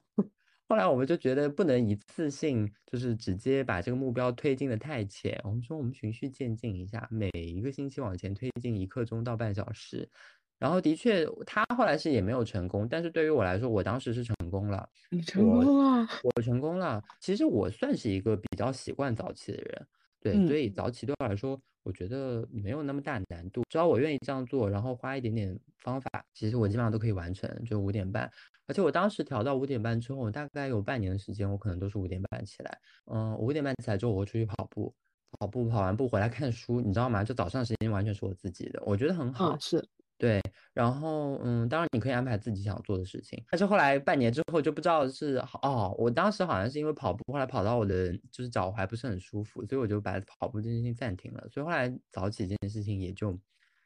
[0.69, 5.41] 后来我们就觉得不能一次性就是直接把这个目标推进的太浅。
[5.45, 10.09] 我们说我们循序渐进一下，每一个星期往前推进一刻钟到半小时。
[10.59, 14.89] 然后的确，他后来是也没有成功，但是对于我来说，我当时是成功了。
[15.11, 17.03] 你成功了，我成功了。
[17.21, 19.87] 其实我算是一个比较习惯早起的人。
[20.25, 23.63] 对，所以早起对我来说，我觉得没有那么大难度。
[23.69, 27.47] 只要我愿意这样做，然后花一点点方法，其实我基本上都可以完成。
[27.67, 28.31] 就五点半，
[28.67, 32.79] 而且我当时调到五点半之后，大概有半年的时间，我可能都是五点半起来。
[33.13, 34.95] 嗯，五点半起来之后，我会出去跑步，
[35.39, 37.23] 跑步跑完步回来看书，你知道吗？
[37.23, 39.59] 就早上时间完全是我自己的，我觉得很好。
[39.59, 39.87] 是。
[40.25, 40.41] 对，
[40.73, 53.39] 然后嗯，当然你可以安排自己想做的事情，但是后来半年之后就不知道是哦，我当时好像是因为跑步，后来跑到我的就是脚踝不是很舒服，所以我就把跑步这件事情暂停了，所以后来早起这件事情也就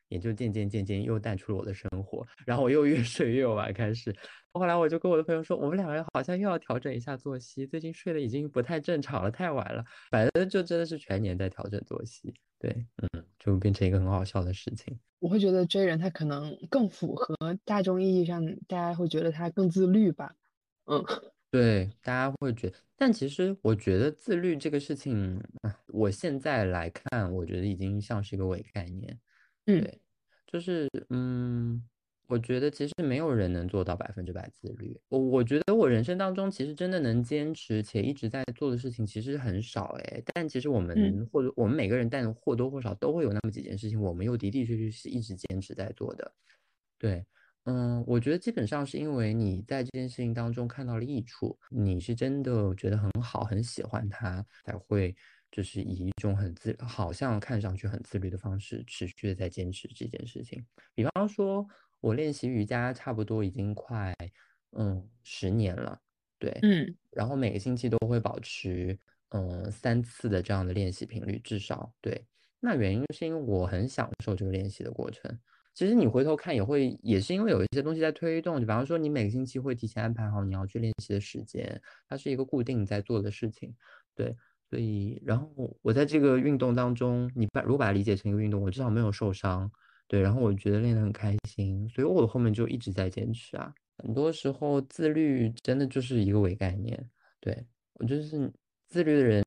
[0.07, 4.15] 也就渐渐渐渐又淡出了我的生活，然后我又越睡越晚开始。
[4.53, 9.85] 后来我就跟我的朋友说，我们两个人好像又要调整一下作息，最近睡的已经不太正常了，太晚了。
[10.09, 14.99] 反正就真的是全年在调整作息，对，嗯，就变成一个很好笑的事情。
[15.21, 20.35] 我会觉得追人他可能更符合大众意义上，大家会觉得他更自律吧，
[20.87, 21.05] 嗯。
[21.51, 25.43] 对，大家会觉得，但其实我觉得自律这个事情，
[25.87, 29.19] 我现在来看，我觉得已经像是一个伪概念。
[29.65, 30.01] 嗯，对，
[30.47, 31.83] 就是嗯，
[32.29, 34.99] 我觉得其实没有人能做到百分之百自律。
[35.09, 46.33] 我我觉得我人生当中其实真的能坚持且一直在做的事情其实很少哎，但其实我们或者我们每个人，但或多或少都会有那么几件事情，我们又的的确确是一直坚持在做的。
[46.99, 47.25] 对。
[47.65, 55.15] 嗯，我觉得基本上是因为你在这件事情当中看到了益处，你是真的觉得很好，很喜欢它，才会
[55.51, 60.65] 就是以一种很自，好像看上去很自律的方式，持续的在坚持这件事情。
[60.95, 61.67] 比方说，
[62.01, 64.15] 我练习瑜伽差不多已经快
[64.73, 66.01] 嗯十年了，
[66.39, 68.99] 对，嗯，然后每个星期都会保持
[69.31, 72.27] 嗯三次的这样的练习频率，至少对。
[72.61, 75.39] 那原因是因为我很享受这个练习的过程。
[75.75, 83.73] 其实你回头看也会，也是因为有一些东西在推动，就比方说你每个星期会提前安排好你要去练习的时间，它是一个固定在做的事情，
[84.13, 84.35] 对，
[84.69, 89.71] 所以然后我在这个运动当中，你把如果把它理解成一个运动，我至少没有受伤，
[90.09, 93.73] 对，然后我觉得练得很开心，所以我后面就一直在坚持啊。
[93.99, 98.51] 很多时候自律真的就是一个伪概念，对我就是
[98.89, 99.45] 自律的人。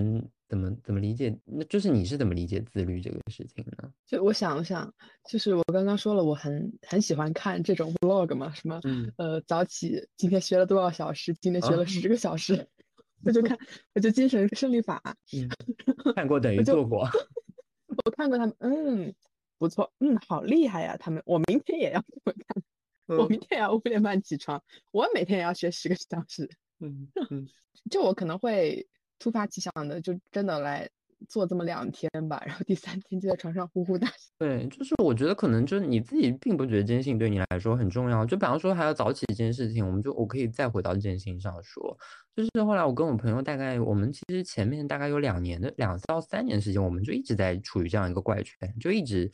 [0.52, 1.34] 怎么怎么理解？
[1.46, 3.90] 那就是你是怎么理解自律这个事情呢？
[4.06, 4.94] 就我想想，
[5.30, 8.82] 就是我刚刚说了，我很很喜欢看这种 vlog 嘛，什么
[9.16, 11.34] 呃早起，今天学了多少小时？
[11.36, 12.68] 今天学了十个小时，
[13.24, 13.58] 我就看，
[13.96, 15.02] 我就精神胜利法，
[16.18, 17.08] 看过等于做过，
[18.04, 19.16] 我看过他们，嗯，
[19.62, 26.50] 不错，嗯，好厉害呀，他们，我明天也要这么看，我明天也要五点半起床，我每天也要学十个小时，
[26.82, 27.48] 嗯嗯，
[27.92, 28.88] 就我可能会。
[29.24, 30.90] 突发奇想的，就真的来
[31.30, 34.16] 做这么两天吧，然后第三天就在床上呼呼大睡。
[34.40, 38.26] 对，就是我觉得可能就是你自己并不觉得这件事情对你来说很重要。
[38.26, 41.96] 就比方说还要早起这件事情，我们就我可以再回到这件事情上说，
[42.36, 49.32] 就是后来我跟我朋友大概我们其实前面大概有两年的两到三年时间，我们就一直在处于这样一个怪圈，就一直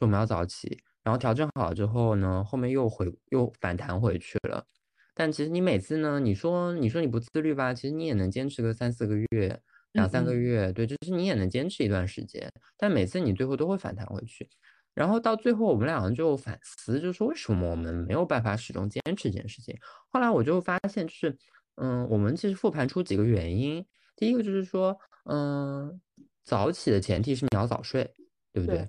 [0.00, 4.66] 说我们要早起，然后调整好之后呢，后面又回又反弹回去了。
[5.14, 9.60] 但其实你每次呢，你说你说你不自律吧，其实你也能坚持个三四个月、
[9.92, 12.50] 两三个月，对，就是你也能坚持一段时间。
[12.78, 14.48] 但每次你最后都会反弹回去，
[14.94, 19.76] 然后到最后我们两个就反思，就是为什么我们没有办法始终坚持这件事情。
[20.08, 21.36] 后来我就发现，就是
[21.74, 23.84] 嗯，我们其实复盘出几个原因。
[24.16, 26.00] 第一个就是说，嗯，
[26.44, 28.14] 早起的前提是你要早睡，
[28.52, 28.88] 对不对？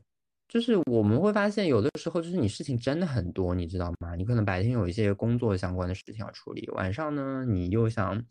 [0.52, 4.16] 就是我们会发现，有的时候就是你事情真的很多，你知道吗？
[4.16, 8.22] 你可能白天有一些工作相关的事情要处理，晚上呢，你又想，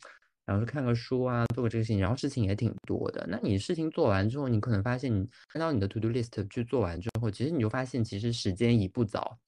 [0.44, 3.26] 然后看个书啊，做个这个事情，然后事情也挺多的。
[3.26, 9.38] 那你事情做完之后，你可能发现，你看到你的 to do list 去做完之后，其实你就发现，其实时间已不早。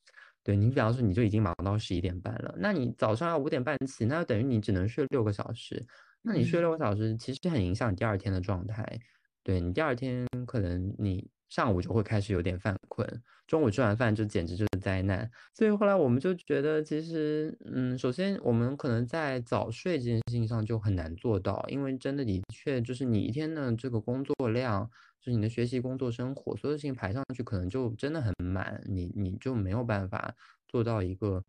[0.43, 2.55] 对你，比方说，你就已经忙到十一点半了。
[2.57, 5.87] 那你早上要五点半起，那等于你只能睡六个小时。
[6.23, 8.99] 那你睡六个小时，其实很影响你第二天的状态。
[9.43, 11.29] 对你第二天可能你。
[11.53, 13.07] 上午就会开始有点犯困，
[13.47, 15.31] 中午吃完饭就简直就是灾难。
[15.53, 24.89] 所以后来我们就觉得，其实，嗯，首先我们可能在早睡这件事情上就很难做到，因为真的的确就是你一天的这个工作量，
[25.21, 30.35] 就是你的学习、工作、生活，所有事情排上去，可能就真的很满，你你就没有办法
[30.67, 31.45] 做到一个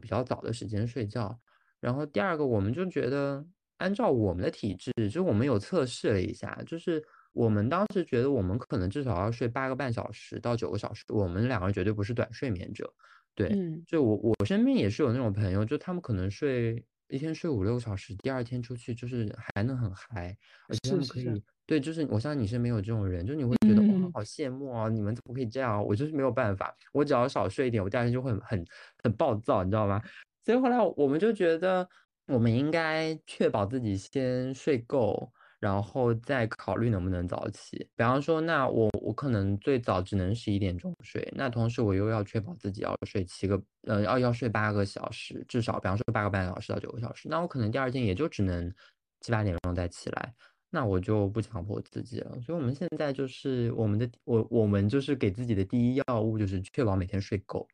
[0.00, 1.40] 比较早的时间睡觉。
[1.80, 3.44] 然后第二个，我们就觉得，
[3.78, 7.02] 按照我们的体质，就我们有测试了一下，就是。
[7.32, 11.04] 我们当时觉得，我们可能至少要睡八个半小时到九个小时。
[11.08, 12.92] 我们两个人绝对不是短睡眠者，
[13.34, 13.56] 对。
[13.86, 20.36] 就我我身边也是有那种朋友，就他们可能睡一天睡五六个小时，第二天出去就是还能很嗨，
[20.68, 24.88] 而且他们可以对，就是我相信你身边有这种人，就你会觉得哇，好羡慕啊！
[24.88, 25.80] 你们怎么可以这样？
[25.84, 28.64] 我就是没有办法，我只要少睡一点，我第二天就会很很
[29.04, 30.02] 很暴躁，你知道吗？
[30.44, 31.88] 所以后来我们就觉得，
[32.26, 35.32] 我们应该确保自己先睡够。
[35.60, 48.72] 然后再考虑能不能早起，比方说，那我我可能最早只能十一点钟睡，那同时我又要确保自己要睡七个，呃，要要睡八个小时，至少，比方说八个半小时到九个小时，那我可能第二天也就只能
[49.20, 50.34] 七八点钟再起来，
[50.70, 52.40] 那我就不强迫自己了。
[52.40, 57.68] 所以我们现在就是我们的我我们就是给自己的第一要务就是确保每天睡够。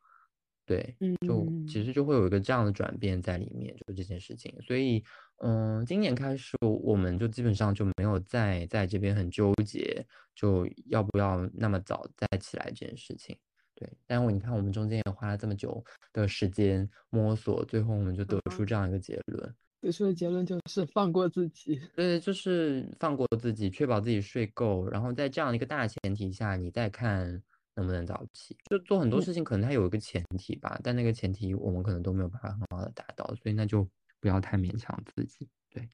[0.66, 4.52] 对，就其实就会有一个这样的转变在里面，就这件事情。
[4.66, 5.02] 所以，
[5.38, 13.36] 嗯，今年开始，我们就基本上就没有再在这边很纠结，就要不要那么早再起来这件事情。
[13.76, 19.54] 对，但我你看，我们中间也花了这么久的时间摸索，最后我们就得出这样一个结论。
[19.82, 21.80] 得出的结论就是放过自己。
[21.94, 27.40] 对，就是放过自己，确保自己睡够，然后在这样一个大前提下，你再看
[27.76, 28.56] 能不能早起。
[28.70, 33.88] 就做很多事情，可能它有一个前提吧，但那个前提我们可能都没有办法很好的达到，所以那就
[34.20, 35.48] 不要太勉强自己。
[35.70, 35.88] 对，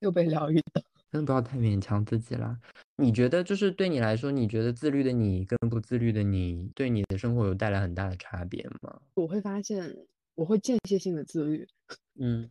[0.00, 0.82] 又被疗愈了。
[1.12, 2.56] 真的不要太勉强自己啦。
[2.96, 9.00] 你觉得就是对你来说，你觉得自律的你跟不自律的你，对你的生活有带来很大的差别吗？
[9.14, 9.92] 我会发现，
[10.36, 11.66] 我会间歇性的自律。
[12.14, 12.48] 嗯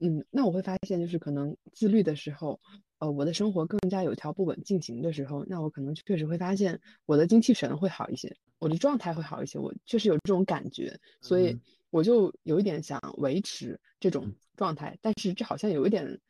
[0.00, 2.58] 嗯，那我会发现，就是可能自律的时候，
[3.02, 9.58] 呃，我的生活更加有条不紊进行的时候，那我可能确实会发现我的精气神会好一些，我的状态会好一些。
[9.58, 11.58] 我确实有这种感觉，所以
[11.90, 16.20] 我就有一点想维持这种状态，但是这好像有一点。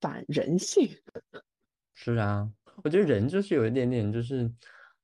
[0.00, 0.88] 反人性，
[1.92, 2.48] 是啊，
[2.84, 4.48] 我觉得人就是有一点点就是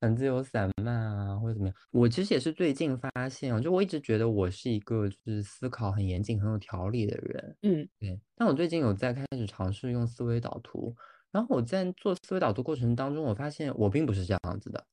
[0.01, 1.75] 很自由散漫啊，或者怎么样。
[1.91, 8.19] 我其实也是最近发现，就我一直觉得我是一个就是思考很严谨、很有条理的人，嗯，对。
[8.35, 10.95] 但我最近有在开始尝试用思维导图，
[11.31, 14.85] 然后我在做思维导图过程当中，我发现我并不是这样子的，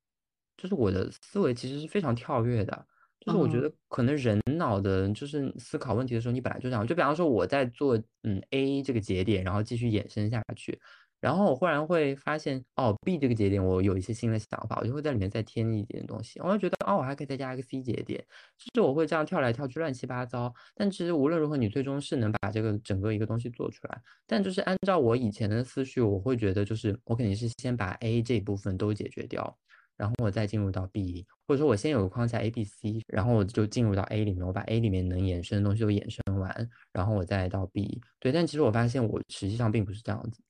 [0.56, 2.86] 就是我的思维其实是非常跳跃的。
[3.24, 6.84] 就是我觉得可能人脑的，就是思考问题的时候，你本来就这样。
[6.84, 10.76] 就比方说我在做嗯 A 这个节点，然后继续衍生下去，
[11.22, 16.40] 然后我忽然会发现哦 B 这个节点我有一些新的想法，我就会在里面再添一点东西。
[16.40, 18.18] 我就觉得哦我还可以再加一个 C 节点，
[18.58, 20.52] 就是我会这样跳来跳去乱七八糟。
[20.74, 24.02] 但其实无论如何，你最终是能把这个整个一个东西做出来。
[24.26, 29.56] 但就是按照我以前的思绪，我会觉得就是我肯定是先把 A 这部分都解决掉。
[29.94, 38.00] 然后我再进入到 B，或者说我先有个框架 A、B、C，然后我就进入到 A 里面，我把 A 里面能衍生的东西都衍生完，然后我再到 B。
[38.18, 40.42] 对，但其实我发现我实际上并不是这样子，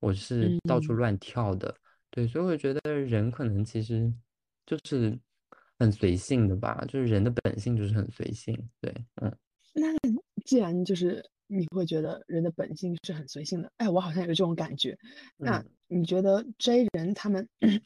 [0.00, 1.74] 我是到处乱跳的。
[2.10, 4.12] 对，所以我觉得人可能其实
[4.66, 5.18] 就是
[5.78, 8.56] 很随性的吧，就是人的本性就是很随性。
[8.80, 9.34] 对，嗯。
[9.74, 9.88] 那
[10.44, 14.98] 既然就是你会觉得人的本性是很随性的，哎，我好像有这种感觉。
[15.36, 17.48] 那你觉得 J 人他们？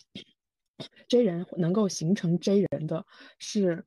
[1.09, 3.07] J 人能够形成 J 人的
[3.39, 3.85] 是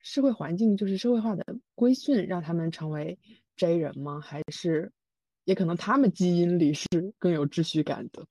[0.00, 3.18] 社会环境，就是社会化的规训，让他们成为
[3.56, 4.18] J 人吗？
[4.20, 4.90] 还是
[5.48, 6.86] 也可能他们基因里是
[7.18, 8.22] 更有秩序感的？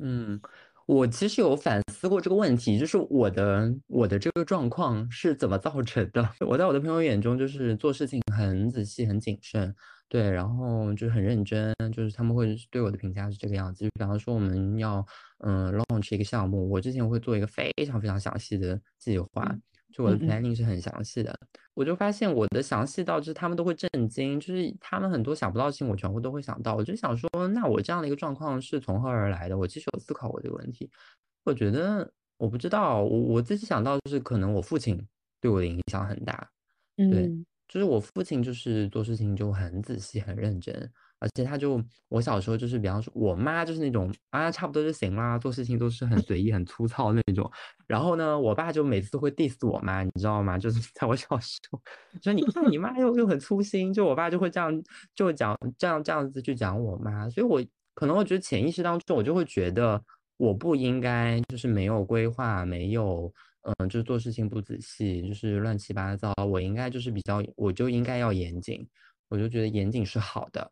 [0.00, 0.40] 嗯，
[0.86, 6.28] 我其实有反思过这个问题，就是我的我的这个状况是怎么造成的？
[6.44, 9.72] 我在我的朋友眼中，就是做事情很仔细、很谨慎。
[10.08, 13.84] 对，然后就是很认真，就是他们会对我的评价是这个样子。
[13.84, 15.06] 就比方说我们要
[15.44, 19.56] 嗯 launch 一个项目，我之前会做一个非常非常详细的计划，
[19.94, 21.38] 就我的 planning 是很详细的。
[21.72, 26.74] 我就发现我的详细到就是他们都会震惊，就是他们很多想不到事情我全部都会想到。
[26.74, 29.56] 我就想说，那我这样的一个状况是从何而来的？
[29.56, 30.90] 我其实有思考过这个问题。
[31.44, 35.00] 我觉得我不知道，我我自己想到就是可能我父亲
[35.40, 36.50] 对我的影响很大，
[36.96, 37.30] 对。
[37.66, 47.50] 就是我父亲，就是做事情就很仔细、很认真，而且他就我小时候就是，比方说，我妈就是那种啊，差不多就行啦，做事情都是很随意、很粗糙那种。
[47.86, 50.58] 然后呢，我爸就每次都会 diss 我妈，你知道吗？
[50.58, 51.80] 就是 在我小时候，
[52.22, 54.82] 说你看你妈又又很粗心，就我爸就会这样
[55.14, 57.62] 就讲这样这样子去讲我妈，所以我
[57.94, 60.02] 可能我觉得潜意识当中，我就会觉得
[60.36, 63.32] 我不应该就是没有规划，没有。
[63.78, 66.34] 嗯，就是做事情不仔细，就是乱七八糟。
[66.46, 68.86] 我应该就是比较，我就应该要严谨。
[69.30, 70.70] 我就觉得严谨是好的，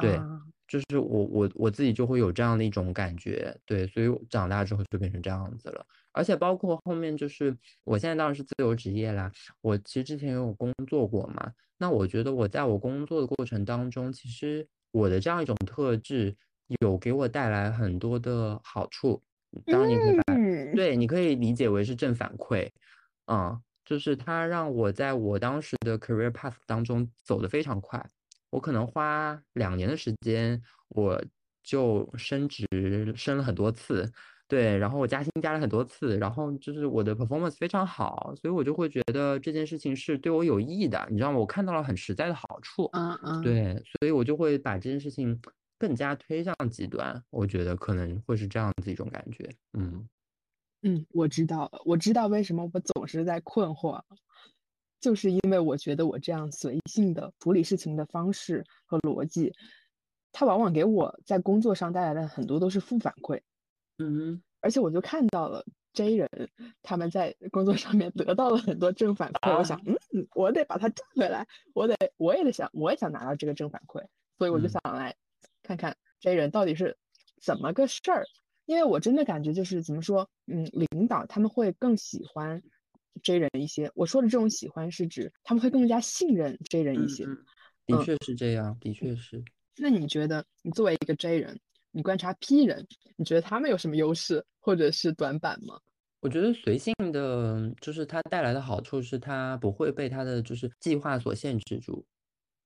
[0.00, 0.18] 对，
[0.66, 5.86] 就是我我我自己就会有这样的一种感觉，对，所以长大之后就变成这样子了。
[6.12, 9.30] 而且包括后面就是，我现在当然是自由职业啦。
[9.60, 16.36] 我其实之前也有工作过嘛，那我觉得我在我工作的过程当中，其实我的这样一种特质
[16.80, 19.22] 有给我带来很多的好处。
[19.66, 20.34] 当然，你可以把
[20.74, 22.68] 对，你可以理解为是正反馈，
[23.26, 28.04] 嗯，就是它让我在我当时的 career path 当中走得非常快，
[28.54, 31.20] 我可能花两年的时间，我
[31.62, 32.66] 就升职
[33.16, 34.10] 升了很多次，
[34.46, 41.38] 对，然后我加薪加了很多次，然后就是我的 performance 非常好，所以我就会觉得这件事情是对我有意义的，你知道吗？
[41.38, 45.40] 我看到了很实在的好处，嗯嗯，对，所以我就会把这件事情。
[45.76, 49.46] 更加推向极端，我觉得可能会是这样子一种感觉。
[49.76, 50.08] 嗯
[50.82, 54.00] 嗯，我知道了，我知道为什么我总是在困惑，
[55.04, 59.52] 就是因为我觉得我这样随性的处理事情的方式和逻辑，
[60.32, 63.38] 它往往给我在工作上带来的很多都是负反馈。
[63.98, 65.62] 嗯，而且我就看到了
[65.92, 66.28] J 人
[66.80, 74.02] 他们在工作上面得到了很多正反馈，我想，嗯，我得把它赚回来，我得，我也得想，我也想拿到这个正反馈，
[74.38, 75.14] 所以我就想来。
[75.62, 76.96] 看看 J 人到底是
[77.42, 78.24] 怎么个事儿，
[78.64, 82.62] 因为我真的感觉就是怎么说，嗯，领导他们会更喜欢
[83.22, 83.90] J 人一些。
[83.94, 87.24] 我说的这种喜欢是指他们会更加信任 J 人一些。
[87.86, 89.42] 的确是这样，的确是。
[89.76, 91.58] 那你觉得，你作为一个 J 人，
[91.90, 92.86] 你观察 P 人，
[93.16, 95.78] 你觉得他们有什么优势或者是短板吗？
[96.20, 102.06] 我觉得随性的就是它带来的好处是，它不会被它的就是计划所限制住。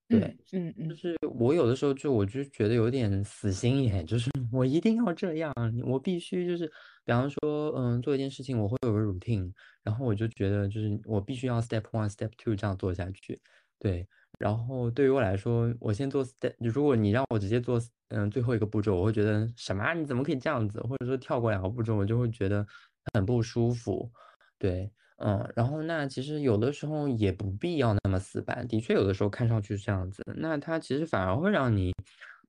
[0.07, 0.21] 对，
[0.53, 5.53] 嗯嗯，就是我有的时候就我就觉得有点死心眼，就是 我一定要这样，
[5.85, 6.67] 我必须就是，
[7.05, 9.53] 比方说，嗯，做一件事情我会有个 routine，
[9.89, 13.41] 然后我就觉得就是我必须要 step one step two 这样做下去。
[13.78, 14.07] 对，
[14.39, 19.95] 然后对于我来说，我先做 step，如果你让我直接做嗯最后一个步骤，我会觉得什么？
[19.95, 20.78] 你怎么可以这样子？
[20.82, 22.66] 或者说跳过两个步骤，我就会觉得
[23.14, 24.12] 很不舒服。
[24.59, 24.93] 对。
[25.20, 31.93] 嗯，然后那其实有的时候也不必要那么死板，的确有的时候看上去是这样子，那它其实反而会让你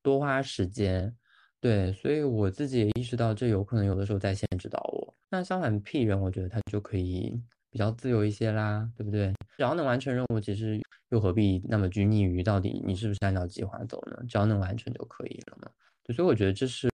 [0.03, 1.15] 多花时间，
[1.59, 5.09] 对，所以我自己也意识到这有可能有的时候在限制到我。
[5.30, 9.34] 那相反，P 人我觉得他就可以比较自由一些啦，对不对？
[9.57, 14.23] 只要能完成任务，其实又何必那么拘泥于到底你是不是按照计划走呢？
[14.27, 15.69] 只要能完成就可以了嘛。
[16.13, 16.89] 所以我觉得这是。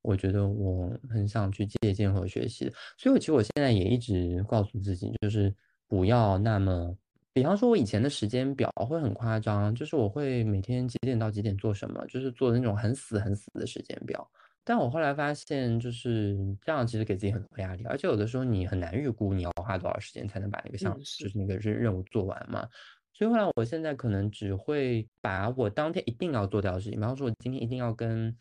[0.00, 5.52] 我觉得我很想去借鉴和学习，所以我其实我现在也一直告诉自己，就是
[5.88, 6.96] 不要那么，
[7.32, 14.26] 比方说，我以前的时间表会很夸张，就是我会每天几点到几点做什么，就是做那种很死很死的时间表。
[14.68, 22.68] 但我后来发现，就是这样其实给自己很多压力，而且有的时候你很难预估你要花多少时间才能把那个项，就是那个任任务做完嘛。
[23.14, 28.36] 所以后来我现在可能只会把我当天一定要做掉的事情，比方说，我今天一定要跟。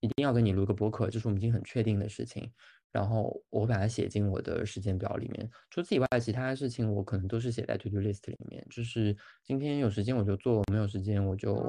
[0.00, 2.52] 一定要跟你录个播客，这是我们已经很确定的事情。
[2.92, 5.50] 然后我把它写进我的时间表里面。
[5.70, 8.64] 除此以外，其他的事情我可能都是写在 To Do List 里面。
[8.70, 11.66] 就是今天有时间我就做，没有时间我就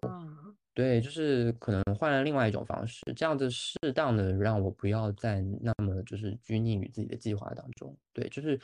[0.78, 7.98] 对，就是可能换了另外一种方式，这样子适当的让我不要再那么就是拘泥于自己的计划当中。
[8.14, 8.60] 对，就是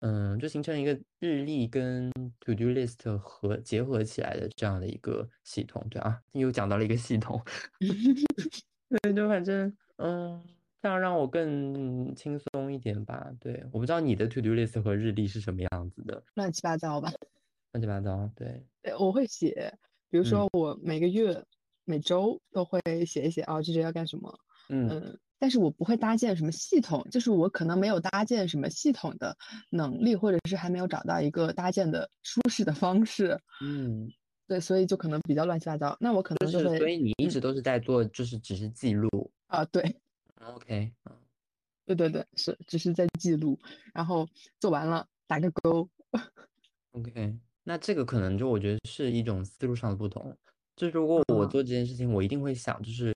[0.00, 2.10] 嗯，就形成一个日历跟
[2.40, 5.86] To Do List 和结合起来的这样的一个系统。
[5.90, 7.38] 对啊，又讲到了一个系统。
[9.02, 10.42] 对，就反正，嗯，
[10.80, 13.30] 这样让我更轻松一点吧。
[13.38, 17.12] 对，我不知道你的 to do list 和日历是什么样子的，乱七八糟吧。
[17.72, 18.64] 乱七八糟，对。
[18.80, 19.70] 对，我会写，
[20.08, 21.44] 比如说我每个月、
[21.88, 24.38] 每周都会写一写啊，这周要干什么。
[24.68, 29.36] 嗯，但是我不会搭建什么系统，就是我可能没有搭建什么系统的
[29.70, 33.40] 能力，或者是还没有找到一个搭建的舒适的方式。
[33.62, 34.12] 嗯。
[34.46, 35.94] 对，所以就可能比较乱七八糟。
[36.00, 39.62] 那我可能就是，所以你一直都是在做，就是只是记录啊。
[39.66, 40.00] 对
[40.42, 40.90] ，OK，
[41.84, 43.58] 对对对，是只是在记录，
[43.92, 44.26] 然后
[44.58, 45.86] 做完了打个勾。
[46.92, 50.34] OK，那这个可能就我觉得是一种思路上的不同。
[50.78, 53.14] 就如果我做这件事情，我一定会想，就是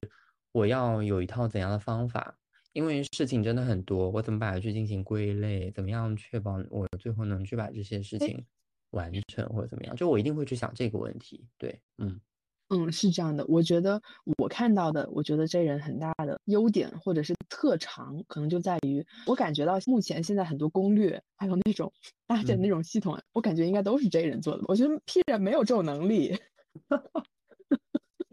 [0.53, 2.37] 我要有一套怎样的方法，
[2.75, 8.45] 因为事情真的很多，我怎么把它去进行归类，怎么样确保我最后能去把这些事情。
[8.93, 11.49] 完成或者怎么样，就我一定会去想这个问题。
[11.57, 12.21] 对，嗯
[12.69, 13.43] 嗯，是这样的。
[13.49, 13.99] 我觉得
[14.37, 21.91] 我看到的，我觉得这人很大的优点或者是特长，可能就在于我感觉到目前现在很多攻略还有那种
[22.27, 24.65] 搭建那种系统，我感觉应该都是这人做的。
[24.69, 26.39] 我觉得 P 人没有这种能力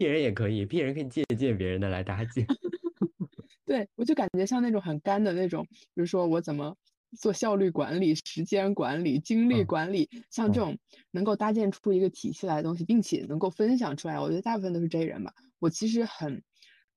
[0.00, 2.46] ，P 人也可以，P 人可以借鉴别人的来搭建。
[3.66, 6.74] 对，我就感觉像那种很干的那种，比如说我怎么。
[7.20, 10.78] 做效率管理、时间管理、精力管理，像这种
[11.10, 15.34] 能够搭建出一个体系来的东西，并且能够分享出来，我觉得大部分都是这人吧。
[15.58, 16.40] 我其实很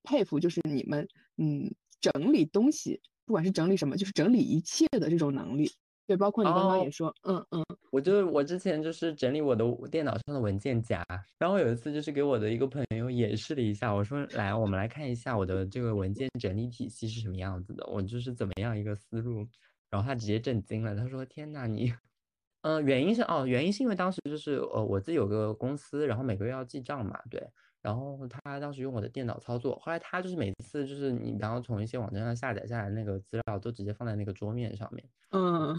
[0.04, 5.72] 佩服，就是你们，嗯，整理东西，不管是整理什么，就是整理一切的这种能力。
[6.06, 11.06] 对，包括你刚刚也说，嗯嗯，我就我之前就是整理我的电脑上的文件夹，
[11.38, 19.48] 然后有一次就是给我的一个朋友演示了一下，我说来，我们来看一下我的这个文件整理体系是什么样子的，我就是怎么样一个思路。
[19.90, 21.94] 然后他直接震惊了，他说：“天哪，你，
[22.64, 27.48] 嗯，原因是哦，原因是因为当时就是呃，我自己有个公司，然后每个月要记账嘛，对。
[27.84, 35.06] 然后他当时用我的电脑操作，后来他就是每次就是你，然后从一些网站上下载下来那个资料，都直接放在那个桌面上面。
[35.32, 35.78] 嗯。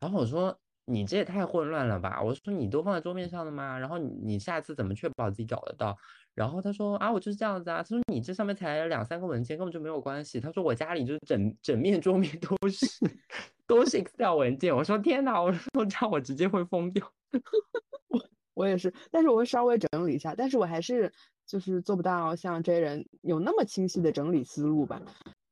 [0.00, 2.20] 然后我说你这也太混乱了吧？
[2.20, 3.78] 我说你都放在桌面上了吗？
[3.78, 5.96] 然后你你下次怎么确保自己找得到？
[6.34, 7.78] 然后他说啊，我就是这样子啊。
[7.78, 10.38] 他说你这上面才两三个文件，根本就没有关系。
[10.38, 12.86] 他说我家里就是整整面桌面都是
[13.66, 14.76] 都是 Excel 文件。
[14.76, 17.10] 我说天哪，我说这样我直接会疯掉。
[18.08, 18.20] 我
[18.56, 21.12] 我也是，但是我会稍微整理一下，但是我还是
[21.46, 25.00] 就是做不到像这些人有那么清晰的整理思路吧。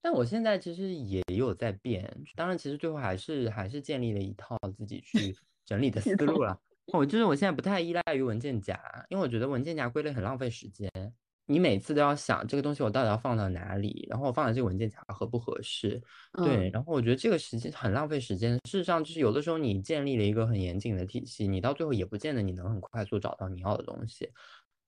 [0.01, 5.37] 但我现在其实也有在变，当然其实最后还是还是建立了一套自己去
[5.67, 6.59] 整理的 思路了。
[6.93, 8.79] 我就是我现在不太依赖于文件夹，
[9.11, 10.91] 因为我觉得文件夹归类很浪费时间。
[11.47, 16.03] 你每次都要想这个东西我到底要放到哪里，然后我放在这个文件夹合不合适？
[16.33, 18.55] 对，然后我觉得这个时间很浪费时间。
[18.65, 24.31] 事实上，就是有的时候你建立了一个很严谨的体系，你到最后也不见得你能很快速找到你要的东西。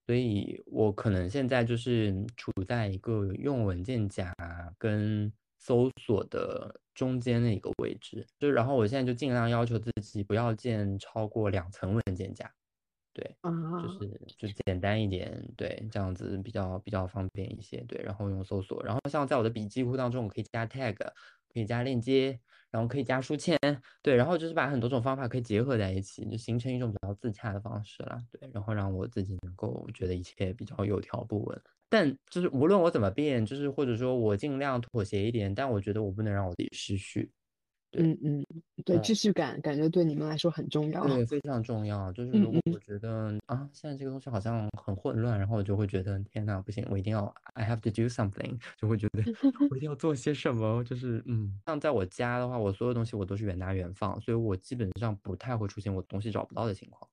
[0.07, 4.33] 所以我可能现在就是处在一个用文件夹
[4.79, 12.49] 跟搜索的中间的一个位置，就然后我现在就尽量要求自己不要建超过两层文件夹。
[13.17, 13.37] 对，
[13.79, 13.97] 就是
[14.37, 20.95] 就简单一点，对，这样子比较比较方便一些，对，然后用搜索，然后像在我的笔记库当中，我可以加 tag，
[21.49, 22.39] 可以加链接，
[22.71, 23.59] 然后可以加书签，
[24.03, 37.31] 对，然后就是把很多种方法可以结合在一起，就形成一种比较自洽的方式了，对，然后让我自己能够觉得一切比较有条不紊，但就是无论我怎么变，就是或者说我尽量妥协一点，但我觉得我不能让我自己失序。
[37.99, 38.47] 嗯嗯，
[38.85, 42.13] 对，秩序感感觉对你们来说很重要，对，非常重要。
[42.13, 47.25] 就是如果我觉得啊，现在这个东西好像很混乱，然后我就会觉得天哪，不行，我一定要
[47.55, 49.23] ，I have to do something，就会觉得
[49.71, 50.85] 我一定要做些什么。
[50.85, 57.09] 就是嗯，像在我家的话，我所有东西我都是原拿原放，所以我基本上不太会出现我东西找不到的情况。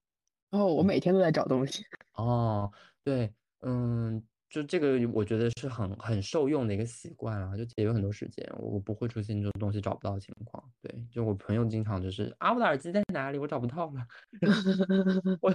[0.51, 1.83] 哦，我每天都在找东西。
[2.15, 2.71] 哦，
[3.03, 4.23] 对，嗯。
[4.53, 8.47] 就这个，我觉得是很很受用的一个习惯啊，就节约很多时间。
[8.59, 10.63] 我不会出现这种东西找不到的情况。
[10.79, 13.39] 对，就我朋友经常就是啊，我的耳机在哪里？
[13.39, 14.07] 我找不到了。
[15.41, 15.51] 我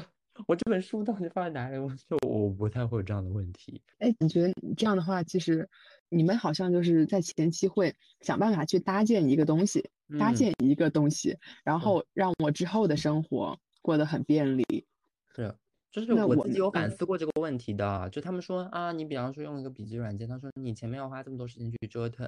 [0.49, 1.79] 我这本书到底放在哪里？
[1.79, 3.81] 我就我不太会有这样的问题。
[3.99, 5.69] 哎，你觉得这样的话，其实
[6.09, 9.89] 你们好像就是在前期会想办法去搭建一个东西，
[10.19, 14.65] 搭建一个东西，然后让我之后的生活过得很便利。
[15.37, 15.55] 是。
[15.99, 22.27] 就是我自己有反思过这个问题的，就他们说啊，你比方说用一个笔记软件，他说你前面要花这么多时间去折腾，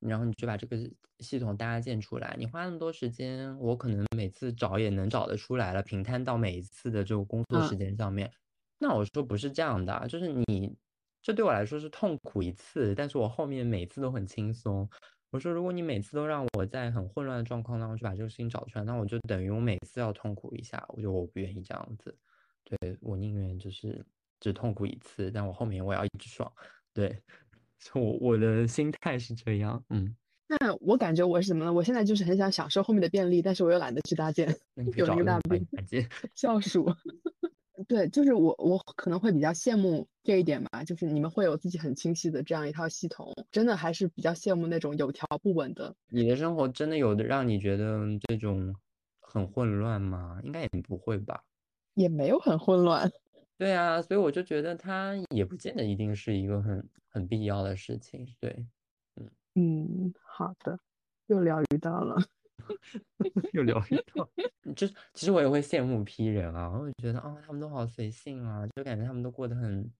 [0.00, 0.76] 然后你就把这个
[1.20, 8.30] 系统搭建出来，你花那么多时间，我可能每次找也能找得出来了，平摊到每一次的这个工作时间上面。
[8.78, 10.76] 那我说不是这样的，就是你
[11.22, 14.88] 这对我来说是痛苦一次，但是我后面每次都很轻松。
[15.30, 22.18] 我说如果你每次都让我在很混乱的状况当中去把这个事情找出来，那我就等于我每次要痛苦一下，我就我不愿意这样子。
[22.64, 24.04] 对我宁愿就是
[24.40, 26.50] 只痛苦一次，但我后面我要一直爽。
[26.92, 27.22] 对，
[27.94, 29.82] 我我的心态是这样。
[29.90, 30.14] 嗯，
[30.48, 31.72] 那我感觉我是什么呢？
[31.72, 34.54] 我现在就是很想享受后面的便利，但是我又懒得去搭建。
[34.96, 35.66] 有一个大病，
[36.34, 36.90] 笑鼠。
[37.88, 45.92] 对，就是我我可能会比较羡慕这一点吧，就是你们会有自己很清晰的这样一套系统，真的还是比较羡慕那种有条不紊的。
[46.08, 47.98] 你的生活真的有的让你觉得
[48.28, 48.72] 这种
[49.20, 50.38] 很混乱吗？
[50.44, 51.42] 应该也不会吧。
[51.94, 53.10] 也没有很混乱，
[53.58, 58.66] 对啊，所以我就觉得它也不见得一定是一个很很必要的事情，对，
[59.16, 59.30] 嗯。
[59.54, 60.78] 嗯，好的，
[61.26, 62.16] 又疗愈到了，
[63.52, 64.26] 又疗愈到，
[64.74, 69.92] 就其实我也会羡慕批人啊，我就觉得啊，他们都好随性啊，就感觉他们都过得很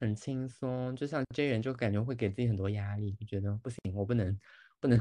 [0.00, 4.40] 很轻松，就像 J 人就感觉会给自己很多压力，就觉得不行，我不能
[4.80, 4.98] 不能。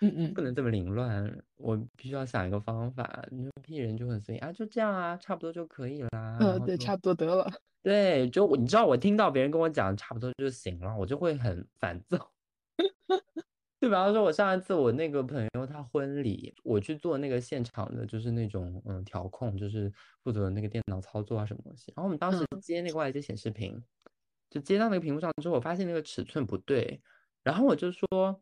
[0.00, 3.26] 嗯嗯，不能这么凌乱，我必须要想一个方法。
[3.30, 6.36] 你说屁人就很随意啊，就这样啊，差不多就可以啦。
[6.38, 7.50] 嗯，对，差不多得了。
[7.82, 12.30] 对，就你知道，我听到别人跟我讲差不多就行了，我就会很烦躁。
[13.80, 19.90] 就比方说，我上一次我那个朋友他婚礼，我去做那个现场的，就是那种嗯调控，就是
[20.22, 21.90] 负责那个电脑操作啊什么东西。
[21.96, 23.82] 然后我们当时接那个外接显示屏，
[24.50, 27.00] 就接到那个屏幕上之后，我发现那个尺寸不对，
[27.42, 28.38] 然后我就说。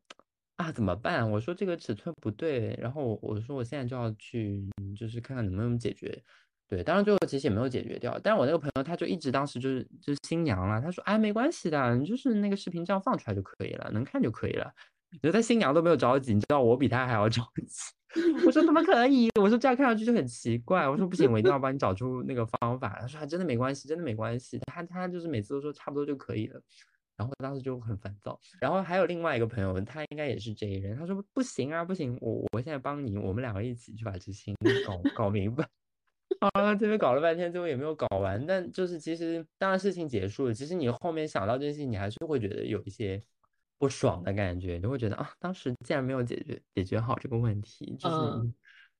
[0.56, 1.28] 啊，怎么办？
[1.28, 4.64] 我说这个尺寸不对，然后我我说我现在就要去，
[4.96, 6.22] 就是看看能不能解决。
[6.68, 8.18] 对，当然最后其实也没有解决掉。
[8.22, 14.72] 但是我那个朋友他就一直当时就是就是新娘了，他说哎没关系的，你就是那个视频这样放出来就可以了，能看就可以了。
[15.12, 17.74] 我觉得他新娘都没有着急，你知道我比他还要着急。
[18.46, 19.28] 我说怎么可以？
[19.40, 20.88] 我说这样看上去就很奇怪。
[20.88, 22.96] 我说不行，我一定要帮你找出那个方法。
[23.00, 24.58] 他说还真的没关系，真的没关系。
[24.66, 26.60] 他他就是每次都说差不多就可以了。
[27.16, 34.54] 然后当时就很烦躁，然后还有另外一个朋友，他应该也是这一人，他说不行啊，不行，我我现在帮你，我们两个一起去把这事情
[34.84, 35.64] 搞搞明白。
[36.40, 38.44] 啊，这边搞了半天，最后也没有搞完。
[38.44, 43.22] 但就是其实，当然事情结束了，其实你后面想到这些，你还是会觉得有一些
[43.78, 48.16] 不爽的感觉，就会觉得啊，当时竟然没有解决解决好这个问题，就是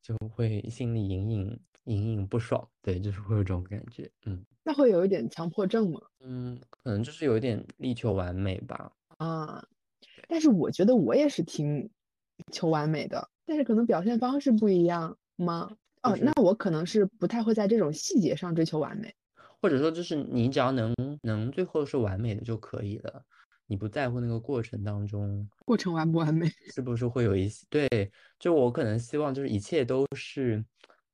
[0.00, 4.44] 就会心里隐隐隐隐不爽，对，就是会有这种感觉，嗯。
[4.64, 6.00] 那会有一点强迫症吗？
[6.20, 8.90] 嗯，可能就是有一点力求完美吧。
[9.18, 9.62] 啊，
[10.26, 11.88] 但是我觉得我也是挺
[12.50, 15.76] 求完美的，但是可能表现方式不一样吗？
[16.02, 19.14] 哦，那我可能是不太会在这种细节上追求完美，
[19.60, 23.22] 或者说就是你只要能能最后是完美的就可以了，
[23.66, 27.88] 你不在乎那个过程当中，过程完不完美，是不是会有一些对？
[28.38, 30.64] 就我可能希望就是一切都是。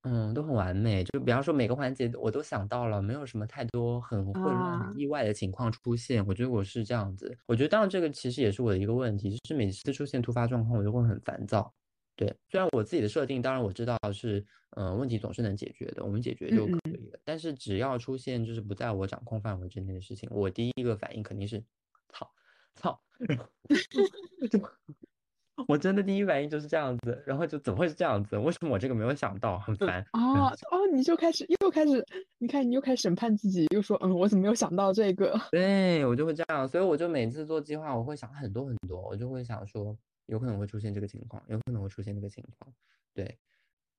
[0.03, 1.05] 嗯，都很完美。
[1.05, 6.27] 就比方说每个环节我都想到了，没有什么太多很混乱、很意外的情况出现。
[6.27, 7.37] 我觉得我是这样子。
[7.47, 11.73] 我觉得当然这个其实也是我的一个问题，就是每次出现突发状况，我就会很烦躁。
[12.17, 14.45] 对，虽然我自己的设定，当然我知道是，
[14.77, 17.19] 嗯，问题总是能解决的，我们解决就可以了。
[17.25, 21.63] 但是只要出现就是不在我掌控范围之内的事情，我第一个反应肯定是，
[22.09, 22.31] 操，
[22.75, 23.01] 操，
[24.51, 24.59] 就。
[25.69, 28.37] 我真的第一反应就是这样子，然后就怎么会是这样子？
[28.39, 29.59] 为什么我这个没有想到？
[29.61, 32.05] 很烦哦哦，你就开始又开始，
[32.39, 35.39] 你看你又开始审判自己，又说嗯，我怎么没有想到这个？
[35.53, 39.97] 对我就会这样，所以我就每次做计划，我会想很多很多，我就会想说，
[40.27, 42.73] 有可能会出现这个情况，有可能会出现这个情况。
[43.13, 43.39] 对，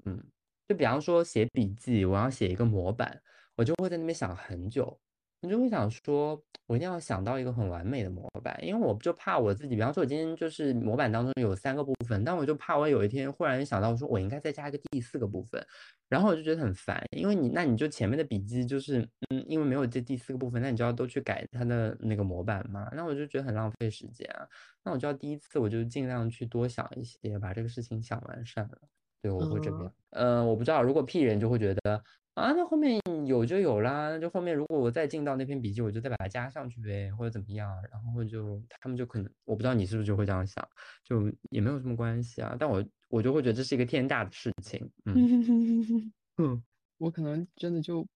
[0.05, 0.23] 嗯，
[0.67, 3.21] 就比方说写笔记，我要写一个模板，
[3.55, 4.97] 我就会在那边想很久。
[5.41, 15.65] 我就会想说，我一定要想到一个很完美的模板，因为我就怕我自己，比方说，我今天就是模板当中有三个部分，但我就怕我有一天忽然想到，说我应该再加一个第四个部分，
[16.07, 18.99] 然后我就觉得很烦，因为你那你就前面的笔记就是，
[19.31, 24.47] 嗯，因为没有这第四个部分，那你就要都去改它的那个模板嘛，那我就觉得很浪费时间啊，
[24.83, 28.77] 那我就要第一次我就尽量去多想一些，把这个事情想完善了，
[29.23, 32.03] 对，我会这样，嗯，我不知道，如果 P 人就会觉得。
[32.33, 40.65] 啊，那后面有就有啦，那就后面如果我再进到那篇笔记，我就再把它加上去呗，或者怎么样，然后就他们就可能，我不知道你是不是就会这样想，
[41.03, 46.63] 就也没有什么关系啊，但我我就会觉得这是一个天大的事情，嗯 嗯，
[46.99, 48.07] 我可能真的就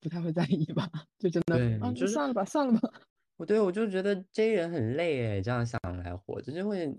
[0.00, 0.86] 不太会在意吧，
[1.18, 2.90] 就真的啊，就算了吧，算了吧，
[3.38, 6.94] 我对我就觉得 J 人很累哎，这样想来活着就会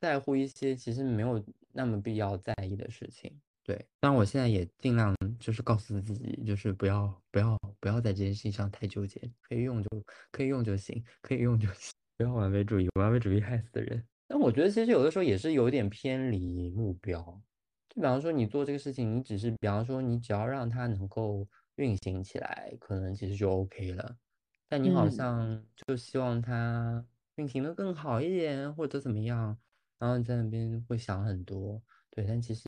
[0.00, 3.40] 在乎一些其实没有那么必要在意的事情。
[3.64, 9.88] 对，但我现在也尽量就是告诉自己，就是不要不要不要在这件事情上太纠结，可以用就
[10.30, 14.06] 可以用就行，可以用就行，不要完美主义，完美主义害死的人。
[14.28, 17.22] 但我觉得其实有的时候也是有点偏离目标，
[17.88, 24.18] 就比方说你做这个事情，你只是比方说你只要让它能够运行起来，可能其实就 OK 了。
[24.68, 27.02] 但你好像就希望它
[27.36, 29.56] 运行的更好一点，或者怎么样，
[29.98, 31.82] 然后你在那边会想很多。
[32.10, 32.62] 对，但其实。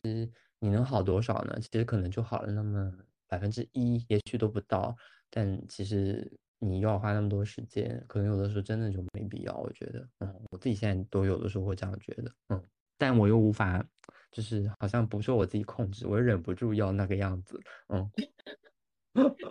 [0.58, 1.58] 你能好多少呢？
[1.60, 2.92] 其实可能就好了那么
[3.28, 4.96] 百分之一，也许都不到。
[5.28, 9.54] 但其实你又要花那么多时间，可能有的时候真的就没必要。
[9.56, 12.64] 我觉得，嗯，我自己现在都有的时候会这样觉得，嗯，
[12.96, 13.84] 但我又无法，
[14.30, 18.10] 就是好像不受我自己控制，我又忍不住要那个样子，嗯，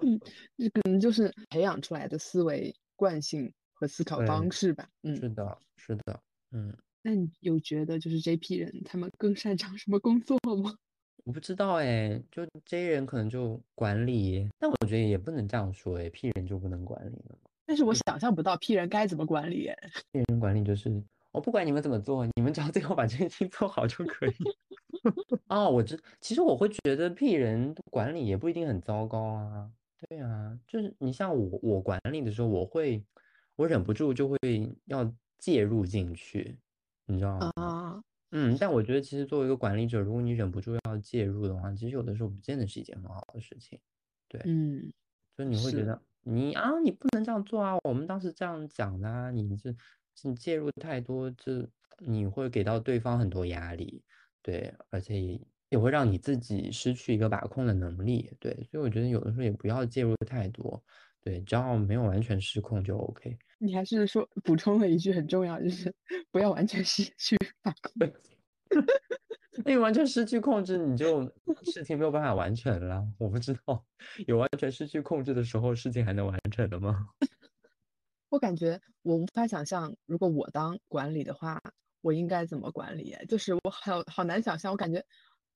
[0.01, 0.19] 嗯，
[0.57, 4.89] 这可能就是培养出来的思维惯性和思考方式吧。
[5.03, 6.19] 嗯，是的，是的，
[6.51, 6.75] 嗯。
[7.03, 10.75] 那你有觉得就是这批人他们更擅长什么工作吗？
[11.26, 17.49] 我不知道哎，就 J 人可能就管理，但我觉得也不能这样说哎，P 人就不能管理了吗？
[17.65, 19.76] 但是我想象不到 P 人该怎么管理哎。
[20.13, 24.32] P 人管理就是我不管你们怎么做，你们只要最后把这件事情做好就可以。
[25.49, 29.67] 哦，我知，其实我会觉得 P 人管理也不一定很糟糕啊。
[30.07, 33.03] 对啊，就是你像我，我管理的时候，我会，
[33.55, 34.38] 我忍不住就会
[34.86, 36.55] 要介入进去，
[37.07, 37.51] 你知道吗？
[37.55, 38.03] 啊。
[38.38, 43.79] 嗯，但我觉得其实作为一个管理者，如果你忍不住要介入的话，其实有的时候不见得是一件很好的事情。
[44.27, 44.91] 对，嗯，
[45.38, 49.73] 就你会觉得你啊，你不能这样做啊，我们当时这样讲的啊，你这
[50.23, 51.65] 你介入太多，这
[51.99, 54.03] 你会给到对方很多压力，
[54.41, 60.83] 对，而且也会让你自己失去一个把控的能力，对，所以我觉得有的时候也不要介入太多，
[61.21, 63.38] 对，只要没有完全失控就 OK。
[63.57, 65.93] 你还是说补充了一句很重要，就是
[66.31, 68.11] 不要完全失去把控。
[69.63, 71.23] 那完全失去控制，你就
[71.63, 73.01] 事情没有办法完成了。
[73.17, 73.85] 我不知道
[74.27, 77.07] 有完全失去控制的时候，事情还能完成的吗？
[78.29, 81.61] 我感觉我无法想象，如果我当管理的话，
[82.01, 83.15] 我应该怎么管理？
[83.29, 85.03] 就是我好好难想象，我感觉。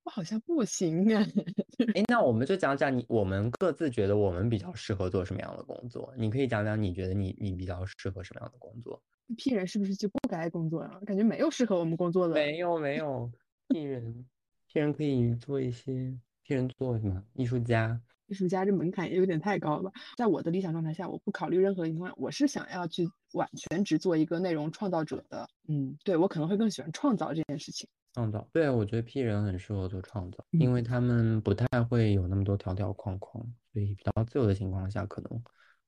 [0.10, 1.26] 好像不行啊！
[1.95, 6.14] 哎，那我们就讲讲你，我们各自觉得我们比较适合做什么样的工作？
[6.18, 9.01] 你可以讲讲你觉得你你比较适合什么样的工作
[9.38, 10.99] ？P 人是不是就不该工作呀？
[11.05, 12.34] 感觉没有适合我们工作的。
[12.34, 13.32] 没有没有
[13.68, 14.26] ，P 人
[14.68, 17.24] ，P 人可以做一些，P 人做什么？
[17.36, 19.91] 艺术家，艺术家这门槛也有点太高了吧。
[20.18, 25.47] 在我的理想状态下，我不考虑任何情况，我是想要去完全职做一个内容创造者的。
[25.68, 27.88] 嗯，对我可能会更喜欢创造这件事情。
[28.20, 33.41] 创造对，我觉得 P 人很适合做创造，因为他们不太会有那么多条条框框，
[33.72, 35.41] 所以比较自由的情况下，可能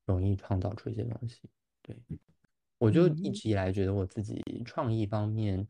[0.05, 1.41] 容易创造出一些东西。
[1.81, 2.01] 对，
[2.77, 5.67] 我就一直以来觉得我自己创意方面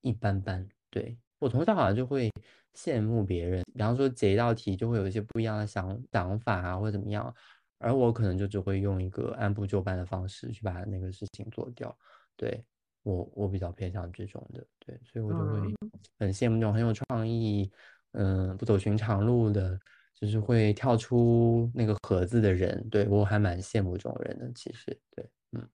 [0.00, 0.68] 一般般。
[0.90, 2.28] 对我从小好像就会
[2.74, 7.32] 羡慕别人，比方说解一道题就会有一些不一样的想想法啊，或者怎么样，
[7.78, 11.96] 而我可能就只会用一个按部就班的方式去把那个事情做掉。
[12.34, 12.64] 对。
[13.06, 15.60] 我我比较偏向这种的，对，所以我就会
[16.18, 17.70] 很羡慕那种很有创意，
[18.12, 19.78] 嗯不走寻常路的，
[20.12, 24.50] 就是会跳出那个盒子的人，对我还蛮羡慕这种人的。
[24.56, 25.68] 其实，对，嗯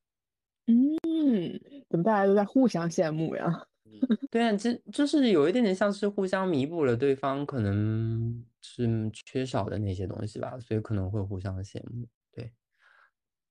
[0.67, 3.67] 嗯，怎么大家都在互相羡慕呀？
[4.31, 12.07] 对啊，这就是有一点点像是互相弥补了对方可能是缺少的那些东西吧，所以可能会互相羡慕。
[12.31, 12.53] 对，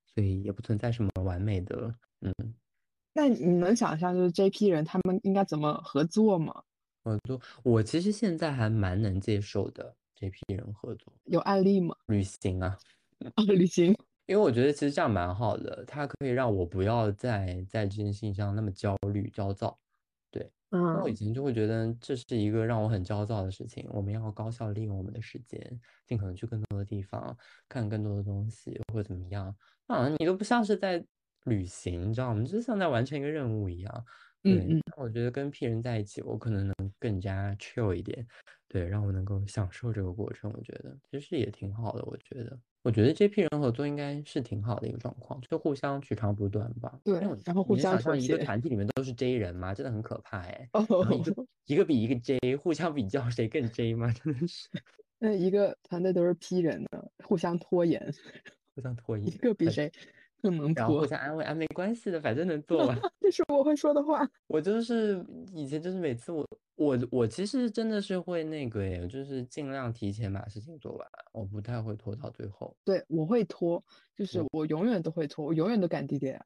[0.05, 2.31] 所以也不存在什么完美的，嗯。
[3.13, 6.63] 那你能想象就是这批人他们应该怎么合作吗？
[7.03, 9.95] 合作，我其实现在还蛮能接受的。
[10.13, 11.95] 这批人合作有案例吗？
[12.05, 12.77] 旅行啊，
[13.33, 13.87] 啊，旅行，
[14.27, 19.75] 因为我觉得其实这样蛮好的，它可以让我不要再在这件事情上那么焦虑焦躁。
[20.29, 23.87] 对，嗯，我以前就会觉得这是一个让我很焦躁的事情。
[23.89, 25.59] 我们要高效利用我们的时间，
[26.05, 27.35] 尽可能去更多的地方，
[27.67, 29.55] 看更多的东西，或者怎么样。
[29.87, 31.03] 啊，你都不像是在。
[31.45, 32.43] 旅行，你知道吗？
[32.43, 34.05] 就像在完成一个任务一样。
[34.43, 38.25] 对，我觉得跟 P 人在一起，我可能能更加 chill 一点。
[38.67, 42.03] 对，让我能够享受这个过程，我觉得其实也挺好的。
[42.05, 46.99] 我觉得，我觉得这批人合作应该是挺好的一个状况，就互相取长补短吧。
[47.03, 49.73] 对，然后互相想象一个团体里面都是 J 人吗？
[49.75, 50.67] 真的很可怕哎。
[50.73, 50.85] 哦。
[51.13, 54.11] 一个 一个比一个 J，互相比较谁更 J 吗？
[54.11, 54.69] 真的是。
[55.19, 58.11] 那一个团队都是 P 人的，互相拖延，
[58.75, 59.91] 互相拖延，一个比谁。
[60.75, 62.97] 然后互相安慰啊，没关系的，反正能 做完。
[63.19, 64.27] 这是我会说的话。
[64.47, 65.23] 我就是
[65.53, 72.75] 以前就是每次我我我其实真的是会那个耶，就是尽量提前把事情做完，我不太会拖到最后。
[72.83, 73.83] 对，我会拖，
[74.15, 76.39] 就是我永远都会拖，我永远都赶 DDL。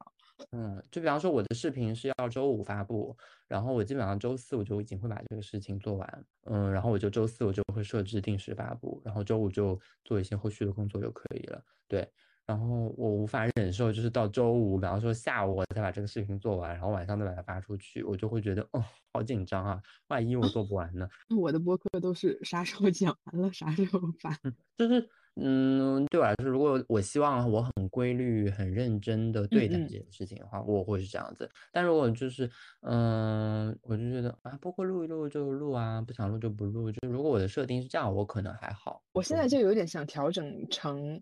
[0.50, 3.16] 嗯，就比方说我的视频是要周五发布，
[3.48, 6.24] 然后我基本上周四我就已经会把这个事情做完。
[6.44, 11.64] 嗯，然后我就周四我就会设置定时发布，然后周五就做一些后续的工作就可以了。
[11.88, 12.06] 对。
[12.46, 21.08] 然后我无法忍受，就是到周五，比方说下午我才把这个视频做完，然后晚上再把它发出去，我就会觉得哦，好紧张啊，万一我做不完呢？
[21.36, 24.30] 我的播客都是啥时候讲完了啥时候发，
[24.76, 31.50] 就是嗯，对我来说，如果我希望我很规律、很认真的对待这件事情的话，我会是这样子。
[31.72, 32.48] 但如果就是
[32.82, 36.92] 嗯，我就觉得啊，播客录一录就录啊，不想录就不录。
[36.92, 39.02] 就如果我的设定是这样，我可能还好。
[39.12, 41.20] 我现在就有点想调整成。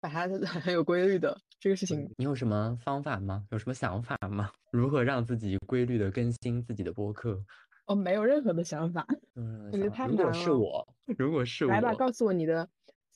[0.00, 0.26] 把它
[0.60, 3.44] 很有规律的这个事情，你有什么方法吗？
[3.50, 4.50] 有什么想法吗？
[4.72, 7.42] 如何让自己规律的更新自己的播客？
[7.86, 9.06] 哦，没有任何的想法。
[9.34, 10.22] 嗯，我觉得太难了。
[10.22, 10.88] 如果是我，
[11.18, 12.68] 如果是我，来吧，告诉我你的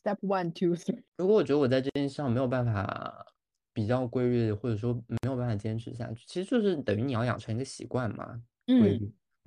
[0.02, 1.02] step one two three。
[1.16, 3.24] 如果我觉得我在这件事上没有办法
[3.72, 8.98] 比较规律，或者说没有办法坚持下去，其实就是等于你要养成一个习惯嘛，规律，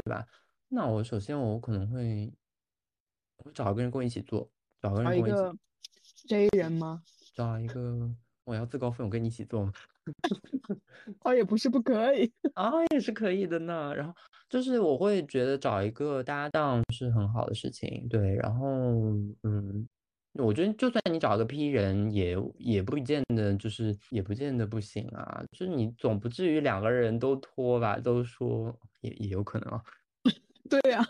[0.04, 0.26] 对吧？
[0.70, 2.34] 那我首先我可能会，
[3.44, 4.50] 我找一个人跟我一起做，
[4.82, 5.60] 找个人跟我一起。
[6.28, 7.04] J 人吗？
[7.38, 8.10] 找一个，
[8.46, 9.72] 我要自告奋勇跟你一起做吗？
[11.22, 13.94] 哦，也不是不可以 啊，也是可以的呢。
[13.96, 14.14] 然后
[14.50, 18.34] 就是我会觉得找一个搭档是很好的事情，对。
[18.38, 18.68] 然后
[19.44, 19.88] 嗯，
[20.34, 25.44] 我觉得就算你找个 P 人，也也不见得就是也不见得不行啊。
[25.52, 28.00] 就是你总不至于两个人都拖吧？
[28.00, 29.84] 都说也也有可能啊。
[30.68, 31.08] 对呀。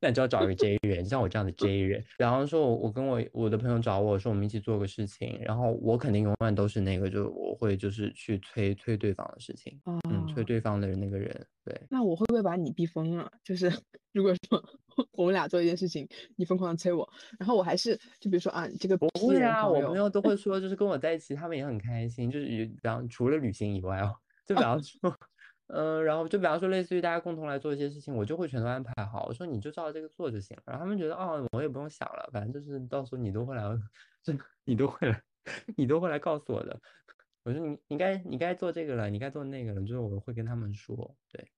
[0.00, 2.02] 那你就要找一个 J 人，像我这样的 J 人。
[2.16, 5.38] 然后说，我我跟我我的朋友找我说，我们一起做个事情。
[5.42, 11.46] 然后我肯定永远都是那个，就我会就是去催催对方的事情，嗯，催对方的那个人。
[11.64, 11.78] 对。
[11.90, 13.30] 那我会不会把你逼疯啊？
[13.44, 13.70] 就是
[14.12, 14.64] 如果说
[15.12, 17.06] 我们俩做一件事情，你疯狂的催我，
[17.38, 22.30] 然后我还是就比如说啊，这个不会啊，我朋友都会 说，就是跟我在一起，他们也很开心。
[22.30, 24.14] 就是比方除了旅行以外哦，
[24.46, 25.14] 就比方说。
[25.72, 29.26] 嗯，然后就比方说，类似于大家共同来做一些事情，我就会全都安排好。
[29.26, 30.62] 我说你就照这个做就行了。
[30.66, 33.62] 然后他们觉得，哦，我也不用想了，反正就是到时候你都会来，
[34.22, 35.22] 这你都会来，
[35.76, 36.80] 你都会来告诉我的。
[37.44, 41.16] 我说你你该你该做这个了，你该做那个了，就是我会跟他们说。
[41.32, 41.48] 对，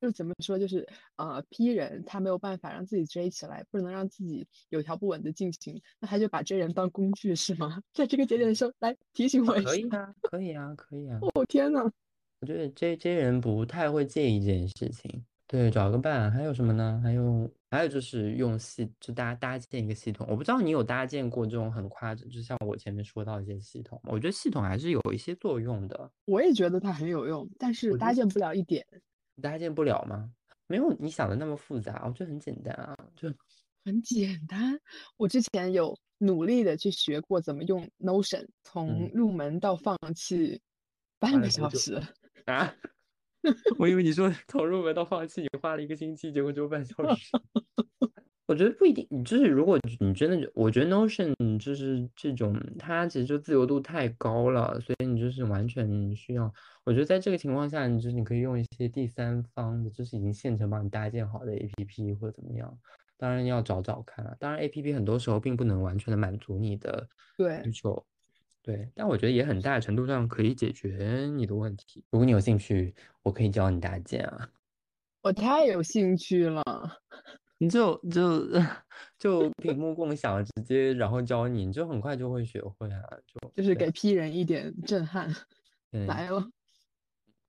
[0.00, 7.82] 就怎么说，就是呃，P 人他没有办法让自己追起来，不能让自己有条不紊的进行，那他就把这人当工具是吗？
[7.92, 9.68] 在这个节点的时候来提醒我一下。
[9.68, 11.18] 可以啊，可以啊，可以啊。
[11.34, 11.90] 哦天呐！
[12.40, 15.24] 我觉得这这些人不太会介意这件事情。
[15.46, 17.00] 对，找个伴，还有什么呢？
[17.02, 20.24] 还有还有就是用系，就搭搭建一个系统。
[20.30, 24.00] 我不知道你有搭建过这种很夸张，就像我前面说到一些系统。
[24.04, 26.10] 我觉得系统还是有一些作用的。
[26.24, 28.86] 我也觉得它很有用，但是搭建不了一点。
[29.42, 30.30] 搭建不了吗？
[30.68, 33.28] 没有你想的那么复杂，我觉得很简单啊，就
[33.84, 34.80] 很简单。
[35.16, 40.60] 我之前有努力的去学过怎么用 Notion，从入门到放弃
[41.18, 42.00] 半个小时。
[42.46, 42.74] 啊！
[43.78, 47.30] 我以为你说从入门到放弃，你花了一个星期，结果只有半小时。
[48.46, 56.52] 我觉得不一定，你就是如果你真的，我觉得 Notion 就是这种，它其实就自由度太高了，所以你就是完全需要。
[56.84, 62.76] 我觉得在这个情况下，你就是你可以用一些第三方的，就是已经现成帮你搭建好的 APP 或者怎么样。
[63.16, 64.34] 当然要找找看啊。
[64.40, 67.06] 当然 A P P 很多时候并不能完全的满足你的
[67.62, 68.04] 需求，
[68.62, 72.04] 对，但我觉得也很大程度上可以解决你的问题。
[72.10, 74.50] 如果你有兴趣，我可以教你搭建啊。
[75.22, 76.62] 我太有兴趣了，
[77.58, 78.46] 你就就
[79.18, 85.34] 就屏幕共享，直接然后教你，你就很快就会学会啊，就就是给 P 人一点震撼，
[85.90, 86.46] 来了，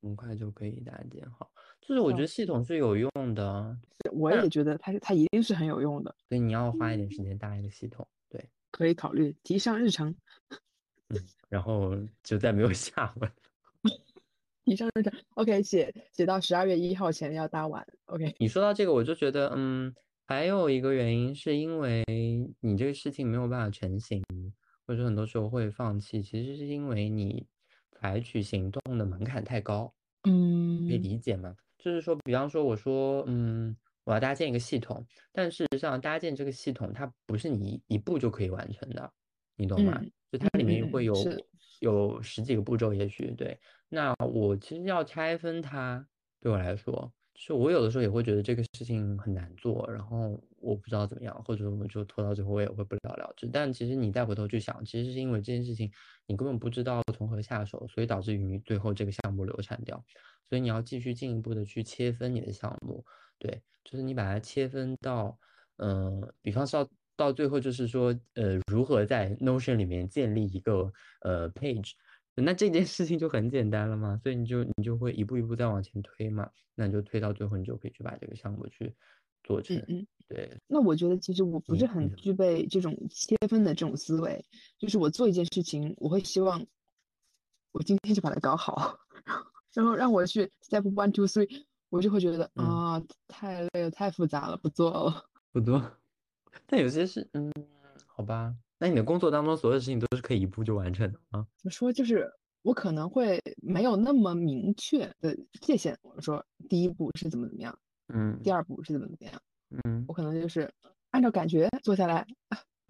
[0.01, 1.51] 很快就可以搭建好。
[1.82, 3.78] 就是我觉得系统是有用的，
[4.14, 6.16] 我也觉得它它一定是很有用的。
[6.30, 10.16] 所以你要花一点时间搭一个系统，对，可以考虑提上日程。
[11.12, 13.32] 嗯，然后就再没有下文。
[14.66, 18.36] 以 上日程，OK，写写到十二月一号前要搭完，OK。
[18.39, 19.93] 你说到这个，我就觉得，嗯，
[20.28, 22.03] 还有一个原因是因为
[22.59, 24.24] 你这个事情没有办法成型，
[24.86, 27.45] 或者说很多时候会放弃，其实是因为你
[27.91, 29.93] 采取行动的门槛太高，
[30.24, 31.55] 嗯，可以理解吗？
[31.78, 39.12] 就是说，比方说，我说，嗯，我要搭建一个系统，但事实上，搭建这个系统它不是你一步就可以完成的，
[39.56, 40.02] 你懂吗？
[40.32, 41.14] 就它里面会有
[41.80, 43.60] 有十几个步骤，也许对。
[43.89, 46.08] 那我其实要拆分它，
[46.39, 53.47] 对我来说，是我有的时候也会觉得这个事情很难做，然后我不知道怎么样，或者我们就拖到最后，我也会不了了之。
[53.47, 55.91] 但其实你再回头去想，其实是因为这件事情
[56.28, 60.04] 你根本不知道从何下手，所以导致于你最后这个项目流产掉。
[60.47, 63.04] 所以你要继续进一步的去切分你的项目，
[63.39, 65.38] 对，就是你把它切分到，
[65.78, 66.88] 嗯，比方说
[67.22, 70.91] 到最后就是说，呃，如何在 Notion 里面建立一个
[71.22, 71.91] 呃 page，
[72.34, 78.91] 那这件事情就很简单了嘛，所以你就你就会一步一步再往前推嘛，那你就推到最后，你就可以去把这个项目去
[79.43, 80.57] 做成，嗯嗯，对。
[80.65, 84.43] 那我觉得其实我不是很具备这种切分的这种思维，
[84.80, 86.65] 就是我做一件事情，我会希望
[87.72, 88.97] 我今天就把它搞好。
[89.74, 95.24] 然后让我去 step one two three，我就会觉得啊，太累了，太复杂了，不做了。
[95.53, 96.01] 不做。
[96.66, 97.52] 但有些是，嗯，
[98.06, 98.56] 好吧。
[98.78, 101.47] 那你的工作当中所有的事情都是可以一步就完成的吗？
[101.58, 101.91] 怎么说？
[101.93, 102.32] 就是
[102.62, 105.97] 我可能会没有那么明确的界限。
[106.02, 107.78] 我说第一步是怎么怎么样，
[108.14, 109.41] 嗯，第二步是怎么怎么样，
[109.86, 110.72] 嗯，我可能就是
[111.12, 112.26] 按照感觉做下来。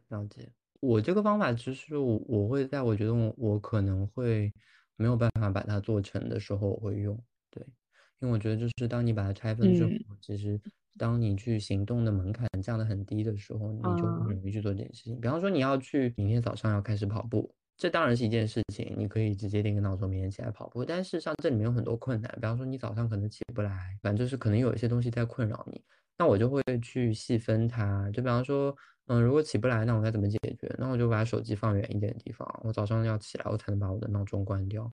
[0.09, 0.51] 了解。
[0.79, 4.51] 我这个方法其实我我会在我觉得我我可能会。
[4.97, 7.19] 没有办法把它做成的时候，我会用。
[7.49, 7.65] 对，
[8.19, 9.89] 因为我觉得就是当你把它拆分之后，
[10.21, 10.61] 其实
[11.01, 15.19] 当你去行动的门槛降得很低的时候，你就很容易去做这件事情。
[15.19, 20.85] 比方说你要去明天早上要开始跑步，这当然是一件事情，你可以直接定个闹钟，明天起来跑步。
[20.85, 25.83] 但事实上这里面有很多困难，比方说你早上可能起不来，反正就是可能有一些东西在困扰你。
[26.17, 28.75] 那我就会去细分它，就比方说。
[29.07, 30.73] 嗯，如果起不来，那我该怎么解决？
[30.77, 32.47] 那我就把手机放远一点的地方。
[32.63, 34.89] 我早上要起来，我才能把我的闹钟关掉。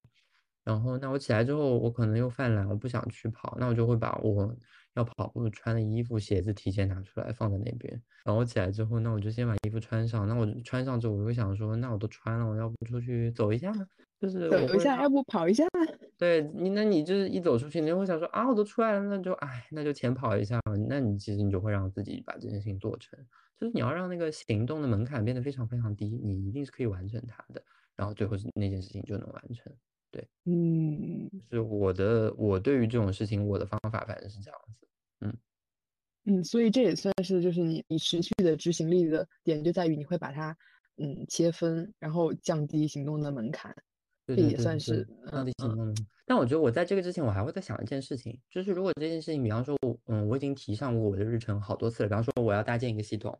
[0.64, 4.52] 然后，那我起来之后，我可能又犯懒，我不想去跑，那我就会把我
[4.98, 7.92] 要跑步穿的衣服、鞋子提前拿出来放在那边。
[8.24, 10.26] 然后我起来之后，那我就先把衣服穿上。
[10.26, 13.72] 那我穿上之后，我会想说，那我都穿了，我要不出去走一下？
[14.20, 15.64] 就是走一下，要不跑一下？
[16.18, 20.72] 对你，那你就是一走出去，你就会想说啊，我都出来了，那就哎，那就浅跑一下吧。
[20.88, 23.16] 那你其实你就会让自己把这件事情做成。
[23.60, 27.62] 就是你要让那个行动的门槛变得非常非常低，你一定是可以完成它的，
[27.96, 29.72] 然后最后那件事情就能完成。
[30.10, 34.86] 对，嗯，是我的，我对于这种事情，我的方法反正是这样子。
[35.20, 35.36] 嗯
[36.24, 40.56] 嗯，所以这也算是就是你你持续的执行力的点就在于你会把它
[40.96, 43.74] 嗯切分，然后降低行动的门槛。
[44.26, 46.02] 这也算是降低行动的。
[46.26, 53.38] 但我觉得我在这个之前，我还会再想一件事情，就是如果这件事情，比方说，嗯，我已经提上过我的日程好多次了，比方说我要搭建一个系统。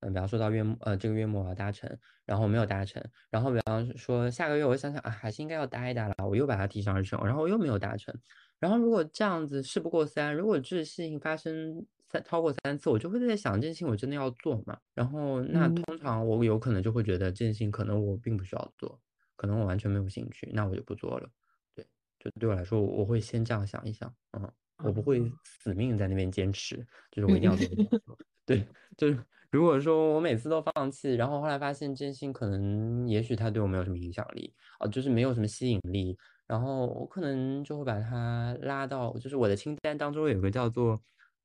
[0.00, 8.14] 嗯，比方说到月末，呃，这个月末我要达成，然后没有达成，然后比方说下个月我想想啊，还是应该要搭一搭了，我又把它提上日程，然后我又没有达成，
[8.60, 14.78] 然后如果这样子事不过三，如果这事情发生三超过三次，我就会在想这件事情我真的要做吗？
[14.94, 19.00] 然后那通常我有可能就会觉得这件事情可能我并不需要做，
[19.34, 21.28] 可能我完全没有兴趣，那我就不做了。
[21.74, 21.84] 对，
[22.20, 24.48] 就对我来说，我会先这样想一想，嗯，
[24.84, 26.76] 我不会死命在那边坚持，
[27.10, 28.64] 就是我一定要做， 对，
[28.96, 29.18] 就是。
[29.50, 41.00] 如果说我每次都放弃，然后后来发现真心可能也许他对我没有什么影响力啊，就是没有什么吸引力，然后我可能就会把它拉到，就是我的清单当中有个叫做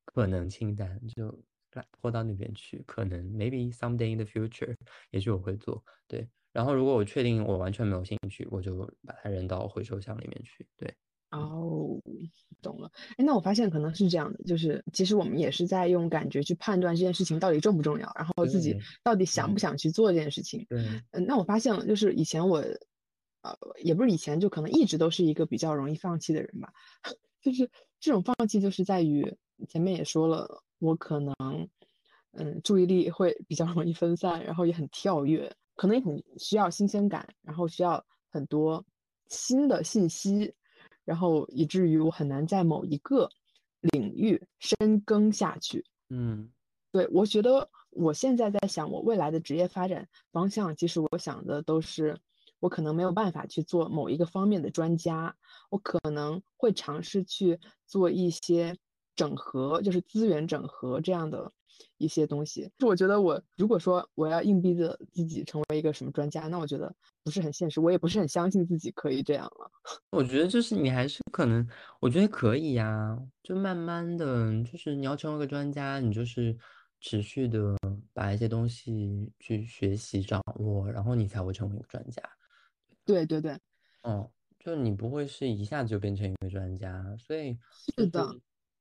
[0.06, 1.28] 可能清单，就
[1.72, 4.76] 拉拖到那边去，可能 maybe someday in the future，
[5.12, 6.28] 也许我会做，对。
[6.52, 8.78] 然后如果我确定我完全没有兴趣，我就
[9.08, 10.94] 把它扔到回收箱里面去，对。
[11.40, 12.00] 哦，
[12.62, 12.92] 懂了。
[13.18, 20.66] 哎，那我发现可能是这样的，就是其实我们也是在用感觉去判断这件事情到底重不重要，然后自己到底想不想去做这件事情。
[20.70, 20.80] 对，
[21.12, 22.58] 嗯，那我发现了，就是以前我，
[23.42, 26.72] 呃，也不是以前，就可能一直都是一个比较容易放弃的人吧。
[27.42, 27.70] 就是
[28.00, 29.36] 这种放弃，就是在于
[29.68, 31.36] 前面也说了，我可能
[32.32, 38.84] 嗯，注意力会比较容易分散，然后也很跳跃，可能也很需要新鲜感，然后需要很多
[39.28, 40.54] 新的信息，
[41.06, 43.30] 然后以至于我很难在某一个
[43.80, 45.86] 领域深耕下去。
[46.10, 46.50] 嗯，
[46.92, 52.18] 对，我觉得我现在在想我未来的职业发展方向，其实我想的都是，
[52.60, 55.36] 我可能没有办法去做某一个方面的专家，
[55.70, 58.78] 我可能会尝试去做一些
[59.16, 61.52] 整合，就是资源整合这样的
[61.98, 62.72] 一些东西。
[62.78, 66.94] 就我觉得我如果说我要硬逼着自己成为一个什么专家，那我觉得
[67.24, 69.72] 不是很现实，我也不是很相信自己可以这样了。
[70.12, 71.68] 我觉得就是你还是可能，
[72.00, 76.56] 我觉得可以呀，就慢慢的就是你要成为个专家，你就是
[77.00, 77.76] 持续的
[78.14, 82.22] 把一些东西去学习掌握，然后你才会成为一个专家。
[83.06, 83.60] 对对对，
[84.04, 87.58] 哦，就你不会是一下子就变成一个专家，所以
[87.98, 88.34] 是的，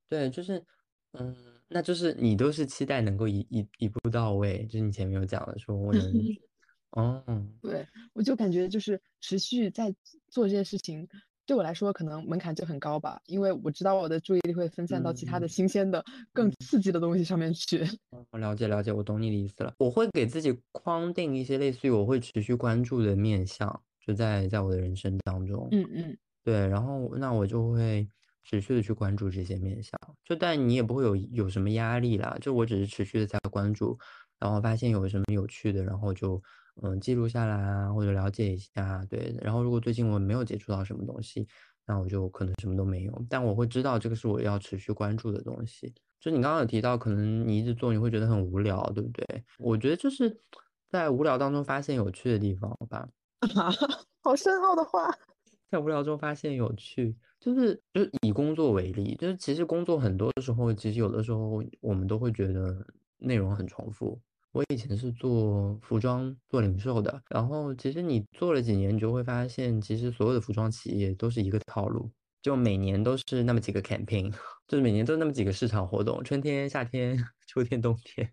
[0.09, 0.65] 对，就是
[1.13, 1.35] 嗯，
[1.73, 6.03] 那就是你都是期待能够一一一步到位，就是你前面有讲的说我能，
[6.93, 7.25] 哦，
[7.61, 9.95] 对，我就感觉就是持续在
[10.29, 11.09] 做这件事情，
[11.47, 17.85] 对我来说可能门槛就很高吧，因为我知道我的注意力会分散到其他的新鲜的、更刺激的东西上面去。
[18.31, 19.75] 我了解了解，我懂你的意思了。
[19.79, 23.83] 我会给自己框定一些类似于我会持续关注的面向。
[24.05, 28.05] 就在在我的人生当中，嗯嗯，对，然后那我就会
[28.43, 33.99] 持续的去关注这些面相，就但你也不会有有什么压力啦，就我只是持续的在关注，
[34.39, 36.43] 然后发现有什么有趣的，然后就
[36.83, 41.47] 嗯记录下来啊，或者了解一下，对，然后如果最近我没有接触到什么东西，
[41.87, 45.95] 那我就可能什么都没有，但我会知道这个是我要持续关注的东西。
[46.21, 49.45] 就你刚刚有提到，可能你一直做你会觉得很无聊，对不对？
[49.59, 50.41] 我觉得就是
[50.89, 53.09] 在无聊当中发现有趣的地方吧。
[54.23, 55.11] 好深奥的话，
[55.69, 62.87] 在无聊中发现有趣，就是就是以工作为例，就是其实工作很多的时候，其实有的时候我们都会觉得
[63.19, 64.21] 内容很重复。
[64.53, 72.09] 我以前是做服装做零售的，然后其实你做了几年，你就会发现，其实所有的服装企业都是一个套路，
[72.43, 74.31] 就每年都是那么几个 campaign，
[74.69, 77.17] 就是每年都那么几个市场活动，春天、夏天、
[77.47, 78.31] 秋天、冬天。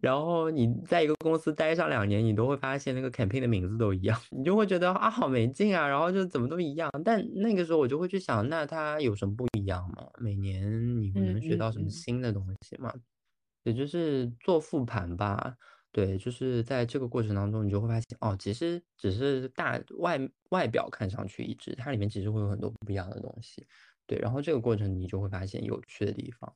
[0.00, 6.90] 然后你在一个公司待上两年，你都会发现那个 campaign 的名字都一样， 你就会觉得啊好没劲啊，然后就怎么都一样。
[7.04, 10.06] 但那个时候我就会去想，那它有什么不一样吗？
[10.18, 12.92] 每年你会能学到什么新的东西吗？
[13.64, 15.54] 也就是做复盘吧。
[15.92, 20.18] 对，就是在这个过程当中，你就会发现哦，其实只是大外
[20.48, 23.66] 外表看上去一致，它里面其实会有很多不一样的东西。
[24.06, 26.54] 对，然后这个过程你就会发现有趣的地方。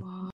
[0.00, 0.30] 哇。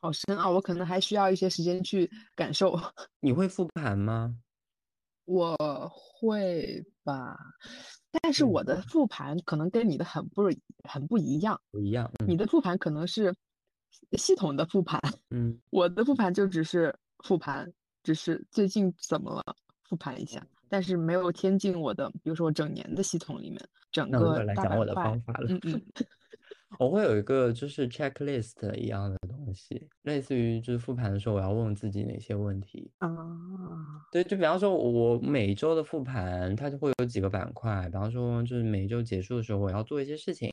[0.00, 2.78] 好深奥，我可能还需要一些时间去感受。
[3.20, 4.36] 你会复盘吗？
[5.24, 5.56] 我
[5.90, 7.36] 会吧，
[8.12, 10.42] 但是我的复盘可能跟你的很不
[10.88, 11.60] 很不一样。
[11.72, 13.34] 不一样，你的复盘可能是
[14.12, 16.94] 系统的复盘， 嗯，我的复盘就只是
[17.24, 17.70] 复盘，
[18.02, 25.48] 只是最近怎么了复盘一下，但是没有添进我的，比如说我整年的系统里面，整个来讲我的方法了。
[25.50, 25.82] 嗯嗯。
[26.80, 33.08] 我会有一个就是 checklist 一样的东西，类似于就是复盘的时候，我要问自己哪些问题啊？
[34.12, 37.88] 对，就比方说，我每周的复盘，它就会有几个板块。
[37.88, 40.50] 比方说，就是每周结束的时候，我要做一些事情。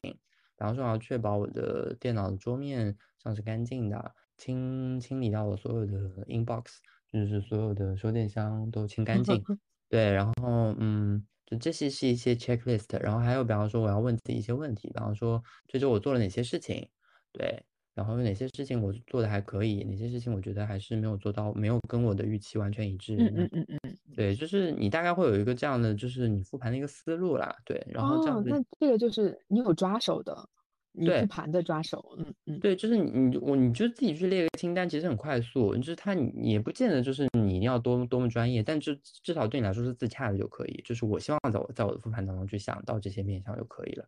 [0.63, 5.93] 比方说，我要确保我的电脑的桌面上是干净的，清清理掉我所有的
[6.27, 6.77] inbox，
[7.11, 9.45] 就是所有的收件箱都清干净。
[9.89, 11.27] 对，然后嗯。
[11.45, 16.89] 就这些是一些 checklist，然后还有比方说我要问自己一些问题，比方说这周我做了哪些事情，
[17.33, 23.15] 对，然后有哪些事情我做的还可以，哪些事情我觉得还是没有做到，没有跟我的预期完全一致。
[23.15, 28.49] 嗯嗯嗯嗯，对，就是你大概会有一个这样的，就是你复盘的一个思路啦，对，然后这样子。
[28.49, 30.49] 那这个就是你有抓手的。
[30.95, 35.75] 你复盘的抓手，嗯嗯，对，就是你你我你就自己去列个清单，其实很快速。
[35.75, 40.83] 就是它你也不见得就是你一定要多多么专业，但就至少对你来说是自洽的就可以。
[40.85, 44.05] 就是我希望在我在我的复盘当中去想到这些面向就可以了。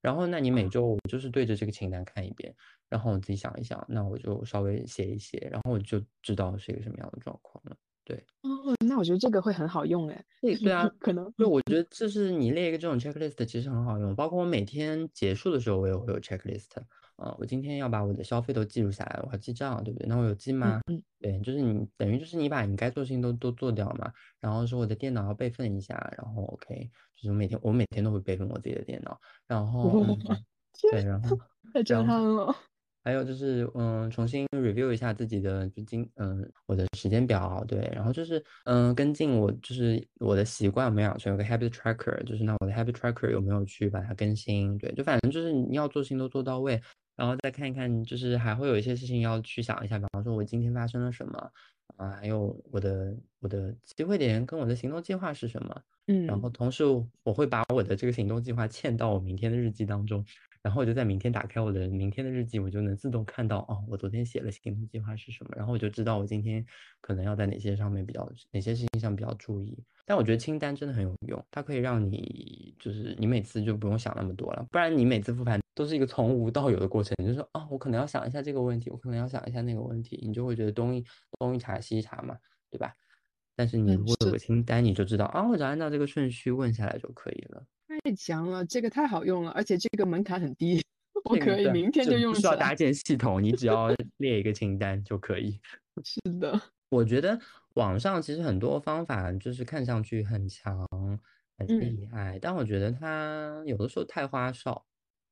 [0.00, 2.54] 然后那你每周我就是对着这个清单看一遍，
[2.88, 7.76] 然后我自己想一想，那我就稍微写一写，然后我就知道是一个什么样的状况了。
[8.04, 10.24] 对哦，那我觉得这个会很好用哎。
[10.40, 14.14] 对对啊，可能对，我觉得就是你列一个这种 checklist 其实很好用。
[14.14, 16.68] 包括我每天结束的时候，我也会有 checklist。
[17.18, 20.06] 啊，我今天要把我的消费都记录下来，我要记账，对不对？
[20.08, 20.80] 那我有记吗？
[20.86, 24.12] 嗯，对，就是你等于就是你把你该做的事情都都做掉嘛。
[24.40, 29.20] 然后说我的电脑要备份一下，然后 OK，就是每天我每天都会备份我自己的电脑。
[29.46, 29.90] 然后
[30.92, 31.36] 对，然后
[31.74, 32.54] 太震撼了。
[33.04, 46.78] 还有就是，嗯，重新 review 一下自己的就今，嗯，我的时间表，对，然后就是，嗯，跟进我就是我的习惯有没有养成，有个 habit tracker，就是那我的 habit tracker 有没有去把它更新，对，就反正就是你要做事情都做到位，
[47.18, 51.52] 然后再看一看，就是还会有一些事情要去想一下，比方说我今天发生了什么
[51.96, 56.84] 啊，还有我的我的机会点跟我的行动计划是什么，嗯，然后同时
[57.24, 60.24] 我会把我的这个行动计划嵌到我明天的日记当中。
[60.60, 66.64] 然后我就在明天打开我的明天的日记，我就能自动看到哦，我昨天写了行动计划是什么，然后我就知道我今天
[67.00, 69.78] 可能要在哪些上面比较哪些事情上比较注意。
[70.08, 81.04] 但我觉得清单真的很有用，它可以让你就是你每次就不用想那么多了，不然你每次复盘都是一个从无到有的过程，你就说啊，我可能要想一下这个问题，我可能要想一下那个问题，你就会觉得东一
[81.38, 82.38] 东一查西一查嘛，
[82.70, 82.94] 对吧？
[83.54, 87.62] 但是你如果有个清单，你就知道啊，我只要按照这个顺序问下来就可以了。
[87.86, 90.82] 太强了，这个太好用了，而且这个门槛很低，
[91.24, 92.32] 我可以明天就用。
[92.32, 95.60] 不需要搭建系统，你只要列一个清单就可以。
[96.02, 97.38] 是的，我觉得
[97.78, 100.84] 网上其实很多方法就是看上去很强、
[101.56, 104.84] 很厉害，但我觉得它有的时候太花哨。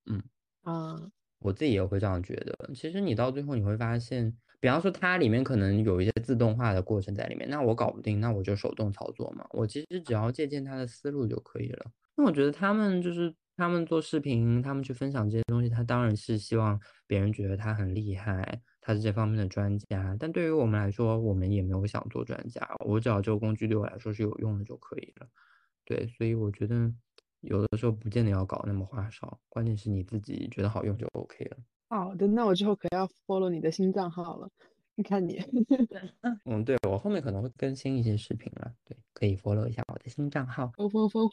[0.09, 0.23] 嗯
[0.63, 0.97] 啊，
[1.41, 2.71] 我自己也会这样觉得。
[2.73, 9.45] 其实你到最后你会发现，比方说它里面可能有一些自动化的过程在里面，那我搞不定，那我就手动操作嘛。
[9.51, 11.87] 我其实只要借鉴它的思路就可以了。
[12.17, 20.17] 那我觉得他们就是他们做视频，他们去分享这些东西，他当然是希望别人觉得他很厉害，他是这方面的专家。
[20.21, 25.27] 但对于我们来说，我们也没有想做专家，我只要这个工具对我来说是有用的就可以了。
[25.85, 26.93] 对，所以我觉得
[27.41, 31.57] 有的时候不见得要搞那么花哨，关键是你自己觉得好用就 OK 了。
[31.89, 34.49] 好的，那我之后可要 follow 你的新账号了。
[34.95, 35.43] 你看你，
[36.45, 40.73] 嗯，对我后面可能会更新一些视频了，对，可以 follow 一下我的新账号。
[40.77, 41.33] follow follow follow。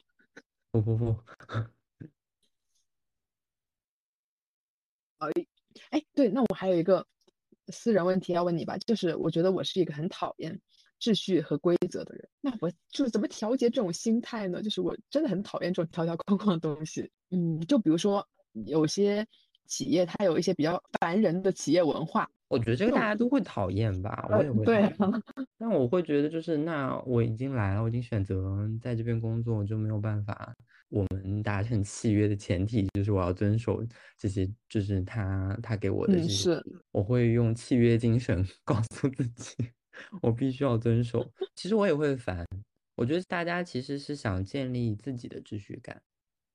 [0.71, 1.15] 不不不，
[5.19, 5.31] 哎
[5.91, 7.05] 哎，对，那我还有一个
[7.67, 10.59] 私人问题要问你吧，就是我觉得我是一个很讨厌
[10.99, 14.61] 秩序和规则的人，那我就怎么调节这种心态呢？
[14.61, 17.09] 就是我真的很讨厌这种条条框框的东西。
[17.31, 18.27] 嗯，就比如说
[18.65, 19.25] 有些
[19.65, 22.29] 企业它有一些比较烦人的企业文化。
[22.47, 24.63] 我觉得这个大家都会讨厌吧，我也会。
[24.65, 24.93] 对。
[25.57, 30.55] 但我会觉得，就是那我已经来了，我已经选择在这边工作，我就没有办法。
[30.89, 33.83] 我们达成契约的前提就是我要遵守
[34.15, 36.61] 这些，就是他他给我的这些。
[36.91, 39.55] 我会用契约精神 告诉自己，
[40.21, 41.27] 我必须要遵守。
[41.55, 42.45] 其实我也会烦。
[42.95, 45.99] 我觉得大家其实是想建立自己的秩序感，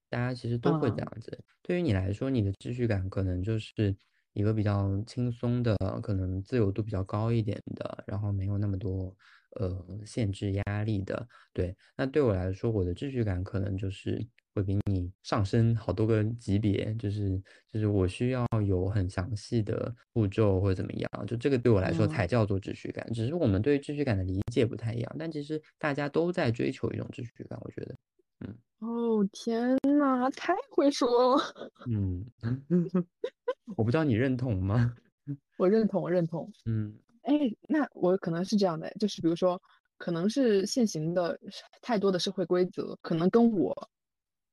[0.09, 1.37] 大家其实都会这样子。
[1.61, 3.95] 对于你来说，你的秩序感可能就是。
[4.33, 9.13] 一个比较轻松的，可能自由度比较高一点的，然后没有那么多
[9.59, 11.75] 呃限制压力的，对。
[11.97, 23.11] 那对我来说，我的秩序感可能就是会比你上升好多个级别，就是就是我需要有很详细的步骤或者怎么样，就这个对我来说才叫做秩序感。
[23.11, 27.95] 只是我们对秩序感的理解不太一样，但其实大家都在追求一种秩序感，我觉得，
[28.47, 28.55] 嗯。
[28.79, 31.43] 哦天呐，太会说了。
[31.87, 32.25] 嗯。
[33.77, 34.95] 我不知道你认同吗？
[35.57, 36.49] 我认同，我认同。
[36.65, 37.33] 嗯，哎，
[37.67, 39.61] 那我可能是这样的，就是比如说，
[39.97, 41.37] 可能是现行的
[41.81, 43.75] 太多的社会规则，可能跟我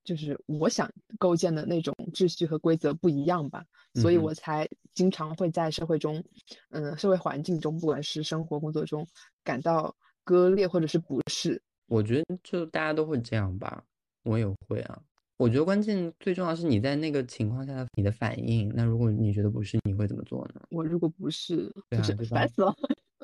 [0.03, 3.63] 就是我想构建的那种秩序和规则不一样吧，
[3.95, 6.23] 所以我才经常会在社会中，
[6.69, 9.07] 嗯，社会环境中，不管是生活工作中，
[9.43, 11.61] 感到割裂或者是不适。
[11.87, 13.83] 我觉得就大家都会这样吧，
[14.27, 15.01] 我也会啊。
[15.37, 18.71] 我觉得关键最重要是你在那个情况下的你的反应。
[18.75, 20.61] 那如果你觉得不是，你会怎么做呢？
[20.71, 22.75] 我如果不是， 就是烦死了，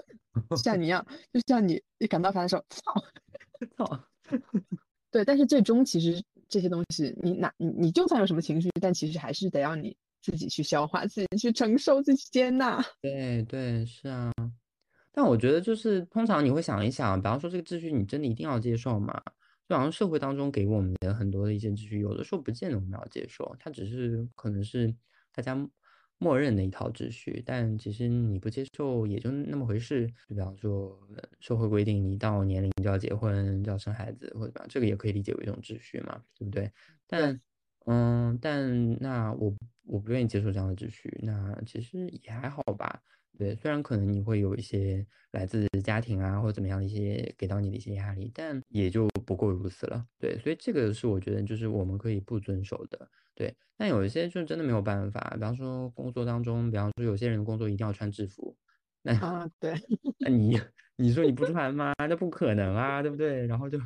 [0.55, 2.93] 像你一样，就像你一感到烦的时候，操，
[3.77, 4.03] 操。
[5.09, 12.83] 对，但是最终其实这些东西，你哪你你就算有什么情绪，但其实还是得要你自己去消化，自己去承受，自己接纳。
[13.01, 14.31] 对对是啊，
[15.11, 19.19] 但我觉得就是通常你会想一想，比方说这个秩序，你真的一定要接受吗？
[19.69, 24.93] 就好像社会当中给我们的很多的一些秩序，有的时候不见得我们要接受，它只是可能是
[25.31, 25.55] 大家
[26.17, 30.07] 默认的一套秩序，但其实你不接受也就那么回事。
[30.29, 30.99] 就比方说
[31.39, 36.71] 社会规定你到年龄就要结婚、就要生孩子，或者吧，这个也可以理解为一种秩序嘛，对不对？
[37.07, 37.39] 但
[37.85, 39.53] 嗯，但那我
[39.85, 43.01] 我不愿意接受这样的秩序，那其实也还好吧。
[43.37, 50.05] 对，虽然可能你会有一些来自家庭啊或者怎么样的一些给到你的一些压力，但也就不过如此了。
[50.19, 53.09] 对，所以这个是我觉得就是我们可以不遵守的。
[53.35, 58.55] 对，但有一些就真的没有办法，比方说工作当中，比方说有些人的工作一定要穿制服，
[59.01, 59.73] 那啊对，
[60.19, 60.59] 那你
[60.97, 61.93] 你说你不 穿吗？
[61.97, 63.47] 那不可能啊，对不对？
[63.47, 63.79] 然后就。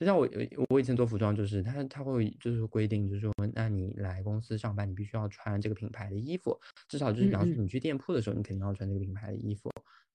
[0.00, 0.26] 就像我，
[0.70, 6.58] 我以前做服装，就是他他会就是规定，就是说，那你来公司上班，你必须要穿这个品牌的衣服，
[6.88, 9.70] 至少就是比方说你去店铺的时候，你肯定要穿这个品牌的衣服。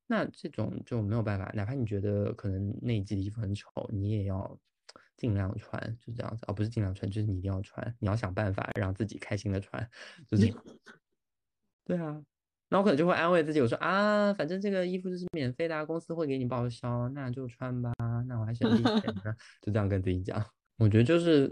[0.08, 4.60] 那这种就没有办法，哪怕你觉得可能那一季的衣服很丑，你也要
[5.18, 6.44] 尽量穿，就这样子。
[6.48, 9.88] 哦，不是尽量穿，就是你一定要穿，你要想办法让自己开心的穿，
[10.28, 10.52] 就是。
[11.86, 12.20] 对啊，
[12.76, 17.94] 那我可能就会安慰自己，我说啊，反正这个衣服就是免费的，公司会给你报销，那就穿吧，
[18.28, 20.46] 那我还省点钱呢，就这样跟自己讲。
[20.78, 21.50] 我觉得就是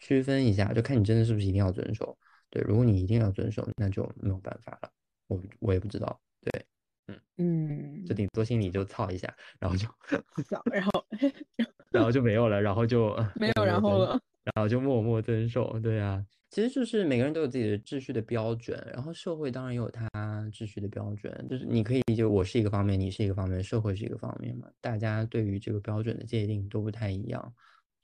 [0.00, 2.18] 区分一下，就看你真的是不是一定要遵守。
[2.50, 4.90] 对，如果你一定要遵守，那就没有办法了。
[5.28, 6.20] 我我也不知道。
[6.40, 6.66] 对，
[7.06, 9.86] 嗯嗯，就顶多心里就操一下，然后就
[10.72, 10.90] 然后
[11.92, 15.78] 然后就没有了，然后就没有然后了，然后就默默遵守。
[15.80, 20.08] 对啊，其实就是每个人都有自己的秩序的标准，然后社会当然也有它
[20.52, 21.46] 秩序的标准。
[21.48, 27.54] 就是你可以理解我是一个方面，你是一个方面，社会是一个方面嘛，大家对于这个标准的界定都不太一样。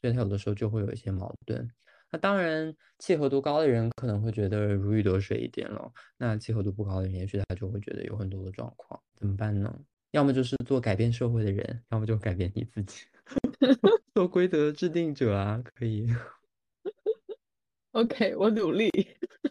[0.00, 1.70] 所以他有的时候就会有一些矛盾。
[2.10, 5.92] 那当然，契合度高的人可能会觉得如鱼得水一点了。
[6.16, 9.72] 那契合度不高的人，也许他就会觉得有很多的状况，怎么办呢？
[10.10, 13.04] 要么就是做改变社会的人，要么就改变你自己，
[14.14, 16.08] 做规则制定者啊，可以。
[17.92, 18.90] OK，我努力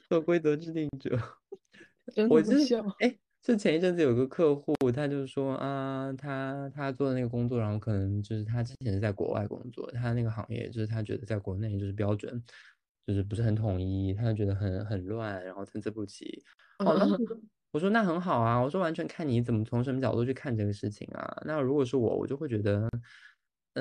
[0.10, 1.18] 做规则制定者。
[2.16, 2.84] 真的不笑。
[3.00, 3.18] 哎。
[3.42, 12.44] 就前一阵子有个客户，他就说啊，他他做的那个工作，然后可能就是他之前是在国外工作，他那个行业就是他觉得在国内就是标准，
[13.08, 16.44] 就是不是很统一，他就觉得很很乱，然后参差不齐。
[16.80, 17.08] 好了，
[17.72, 21.42] 我说那很好啊，我说完全看你怎么从什么角度去看这个事情啊。
[21.46, 22.90] 那如果是我，我就会觉得。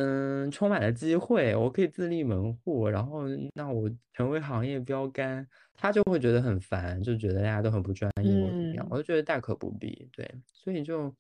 [0.01, 5.45] 嗯，充满了机会，我可以自立门户，然后那我成为行业标杆，
[5.75, 11.13] 他就会觉得很烦，就觉得大家都很不专业或怎么样，我就觉得大可不必，对，所以就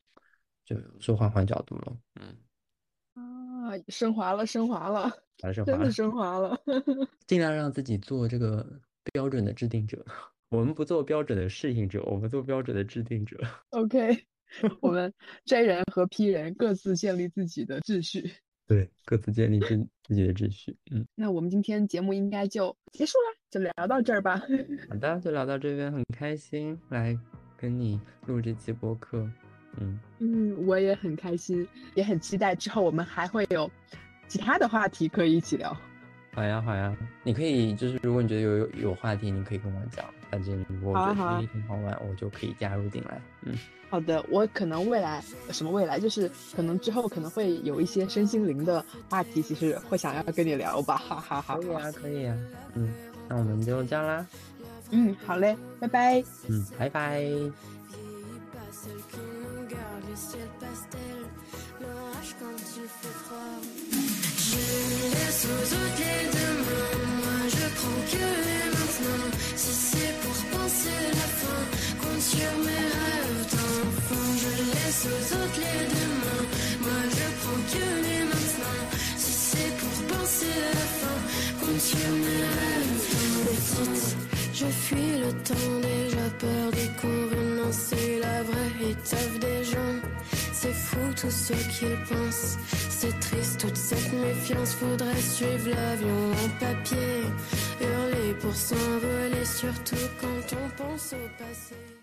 [0.64, 2.36] 就说换换角度了，嗯，
[3.14, 5.10] 啊，升华了，升华了，
[5.52, 6.56] 升华了，真的升华了，
[7.26, 8.64] 尽量让自己做这个
[9.12, 10.06] 标准的制定者，
[10.50, 13.36] 我们不做标准的适应者，我们做标准的制定者。
[13.70, 14.24] OK，
[14.80, 15.12] 我们
[15.46, 18.30] J 人和 P 人各自建立自己的秩序。
[18.68, 20.76] 对，各自建立自自己的秩序。
[20.90, 24.36] 嗯，那我们今天节目应该就结束了，就聊到这儿吧。
[24.90, 27.18] 好的，就聊到这边，很开心来
[27.56, 29.26] 跟你录这期播客。
[29.80, 33.70] 嗯嗯，我也很开心，也很期待之后我们还会有
[34.26, 35.74] 其他的话题可以一起聊。
[36.34, 43.18] 好呀好呀，你可以就是如果你觉得有有有话题，你可以跟我讲，反正我觉得挺好玩，我就可以加入进来。
[43.46, 43.56] 嗯。
[43.90, 51.56] 好的，我可能未来什么未来，就是可能之后可能会有一些身心灵的话题，其实会想要跟你聊吧，哈哈哈。
[51.56, 52.36] 可以啊，可以啊，
[52.74, 52.92] 嗯，
[53.28, 54.26] 那我们就这样啦。
[54.90, 56.22] 嗯，好嘞，拜拜。
[56.48, 57.24] 嗯，拜拜。
[74.10, 76.42] Aux autres les demain.
[76.80, 78.80] Moi je prends que les maintenant.
[79.16, 81.18] Si c'est pour penser à la fin,
[82.12, 82.98] mes rêves.
[84.54, 87.80] je fuis le temps, déjà peur des convenances.
[87.90, 90.00] C'est la vraie étoffe des gens.
[90.52, 92.56] C'est fou tout ce qu'ils pensent.
[92.90, 94.74] C'est triste toute cette méfiance.
[94.74, 97.22] Faudrait suivre l'avion en papier.
[97.80, 101.97] Hurler pour s'envoler, surtout quand on pense au passé.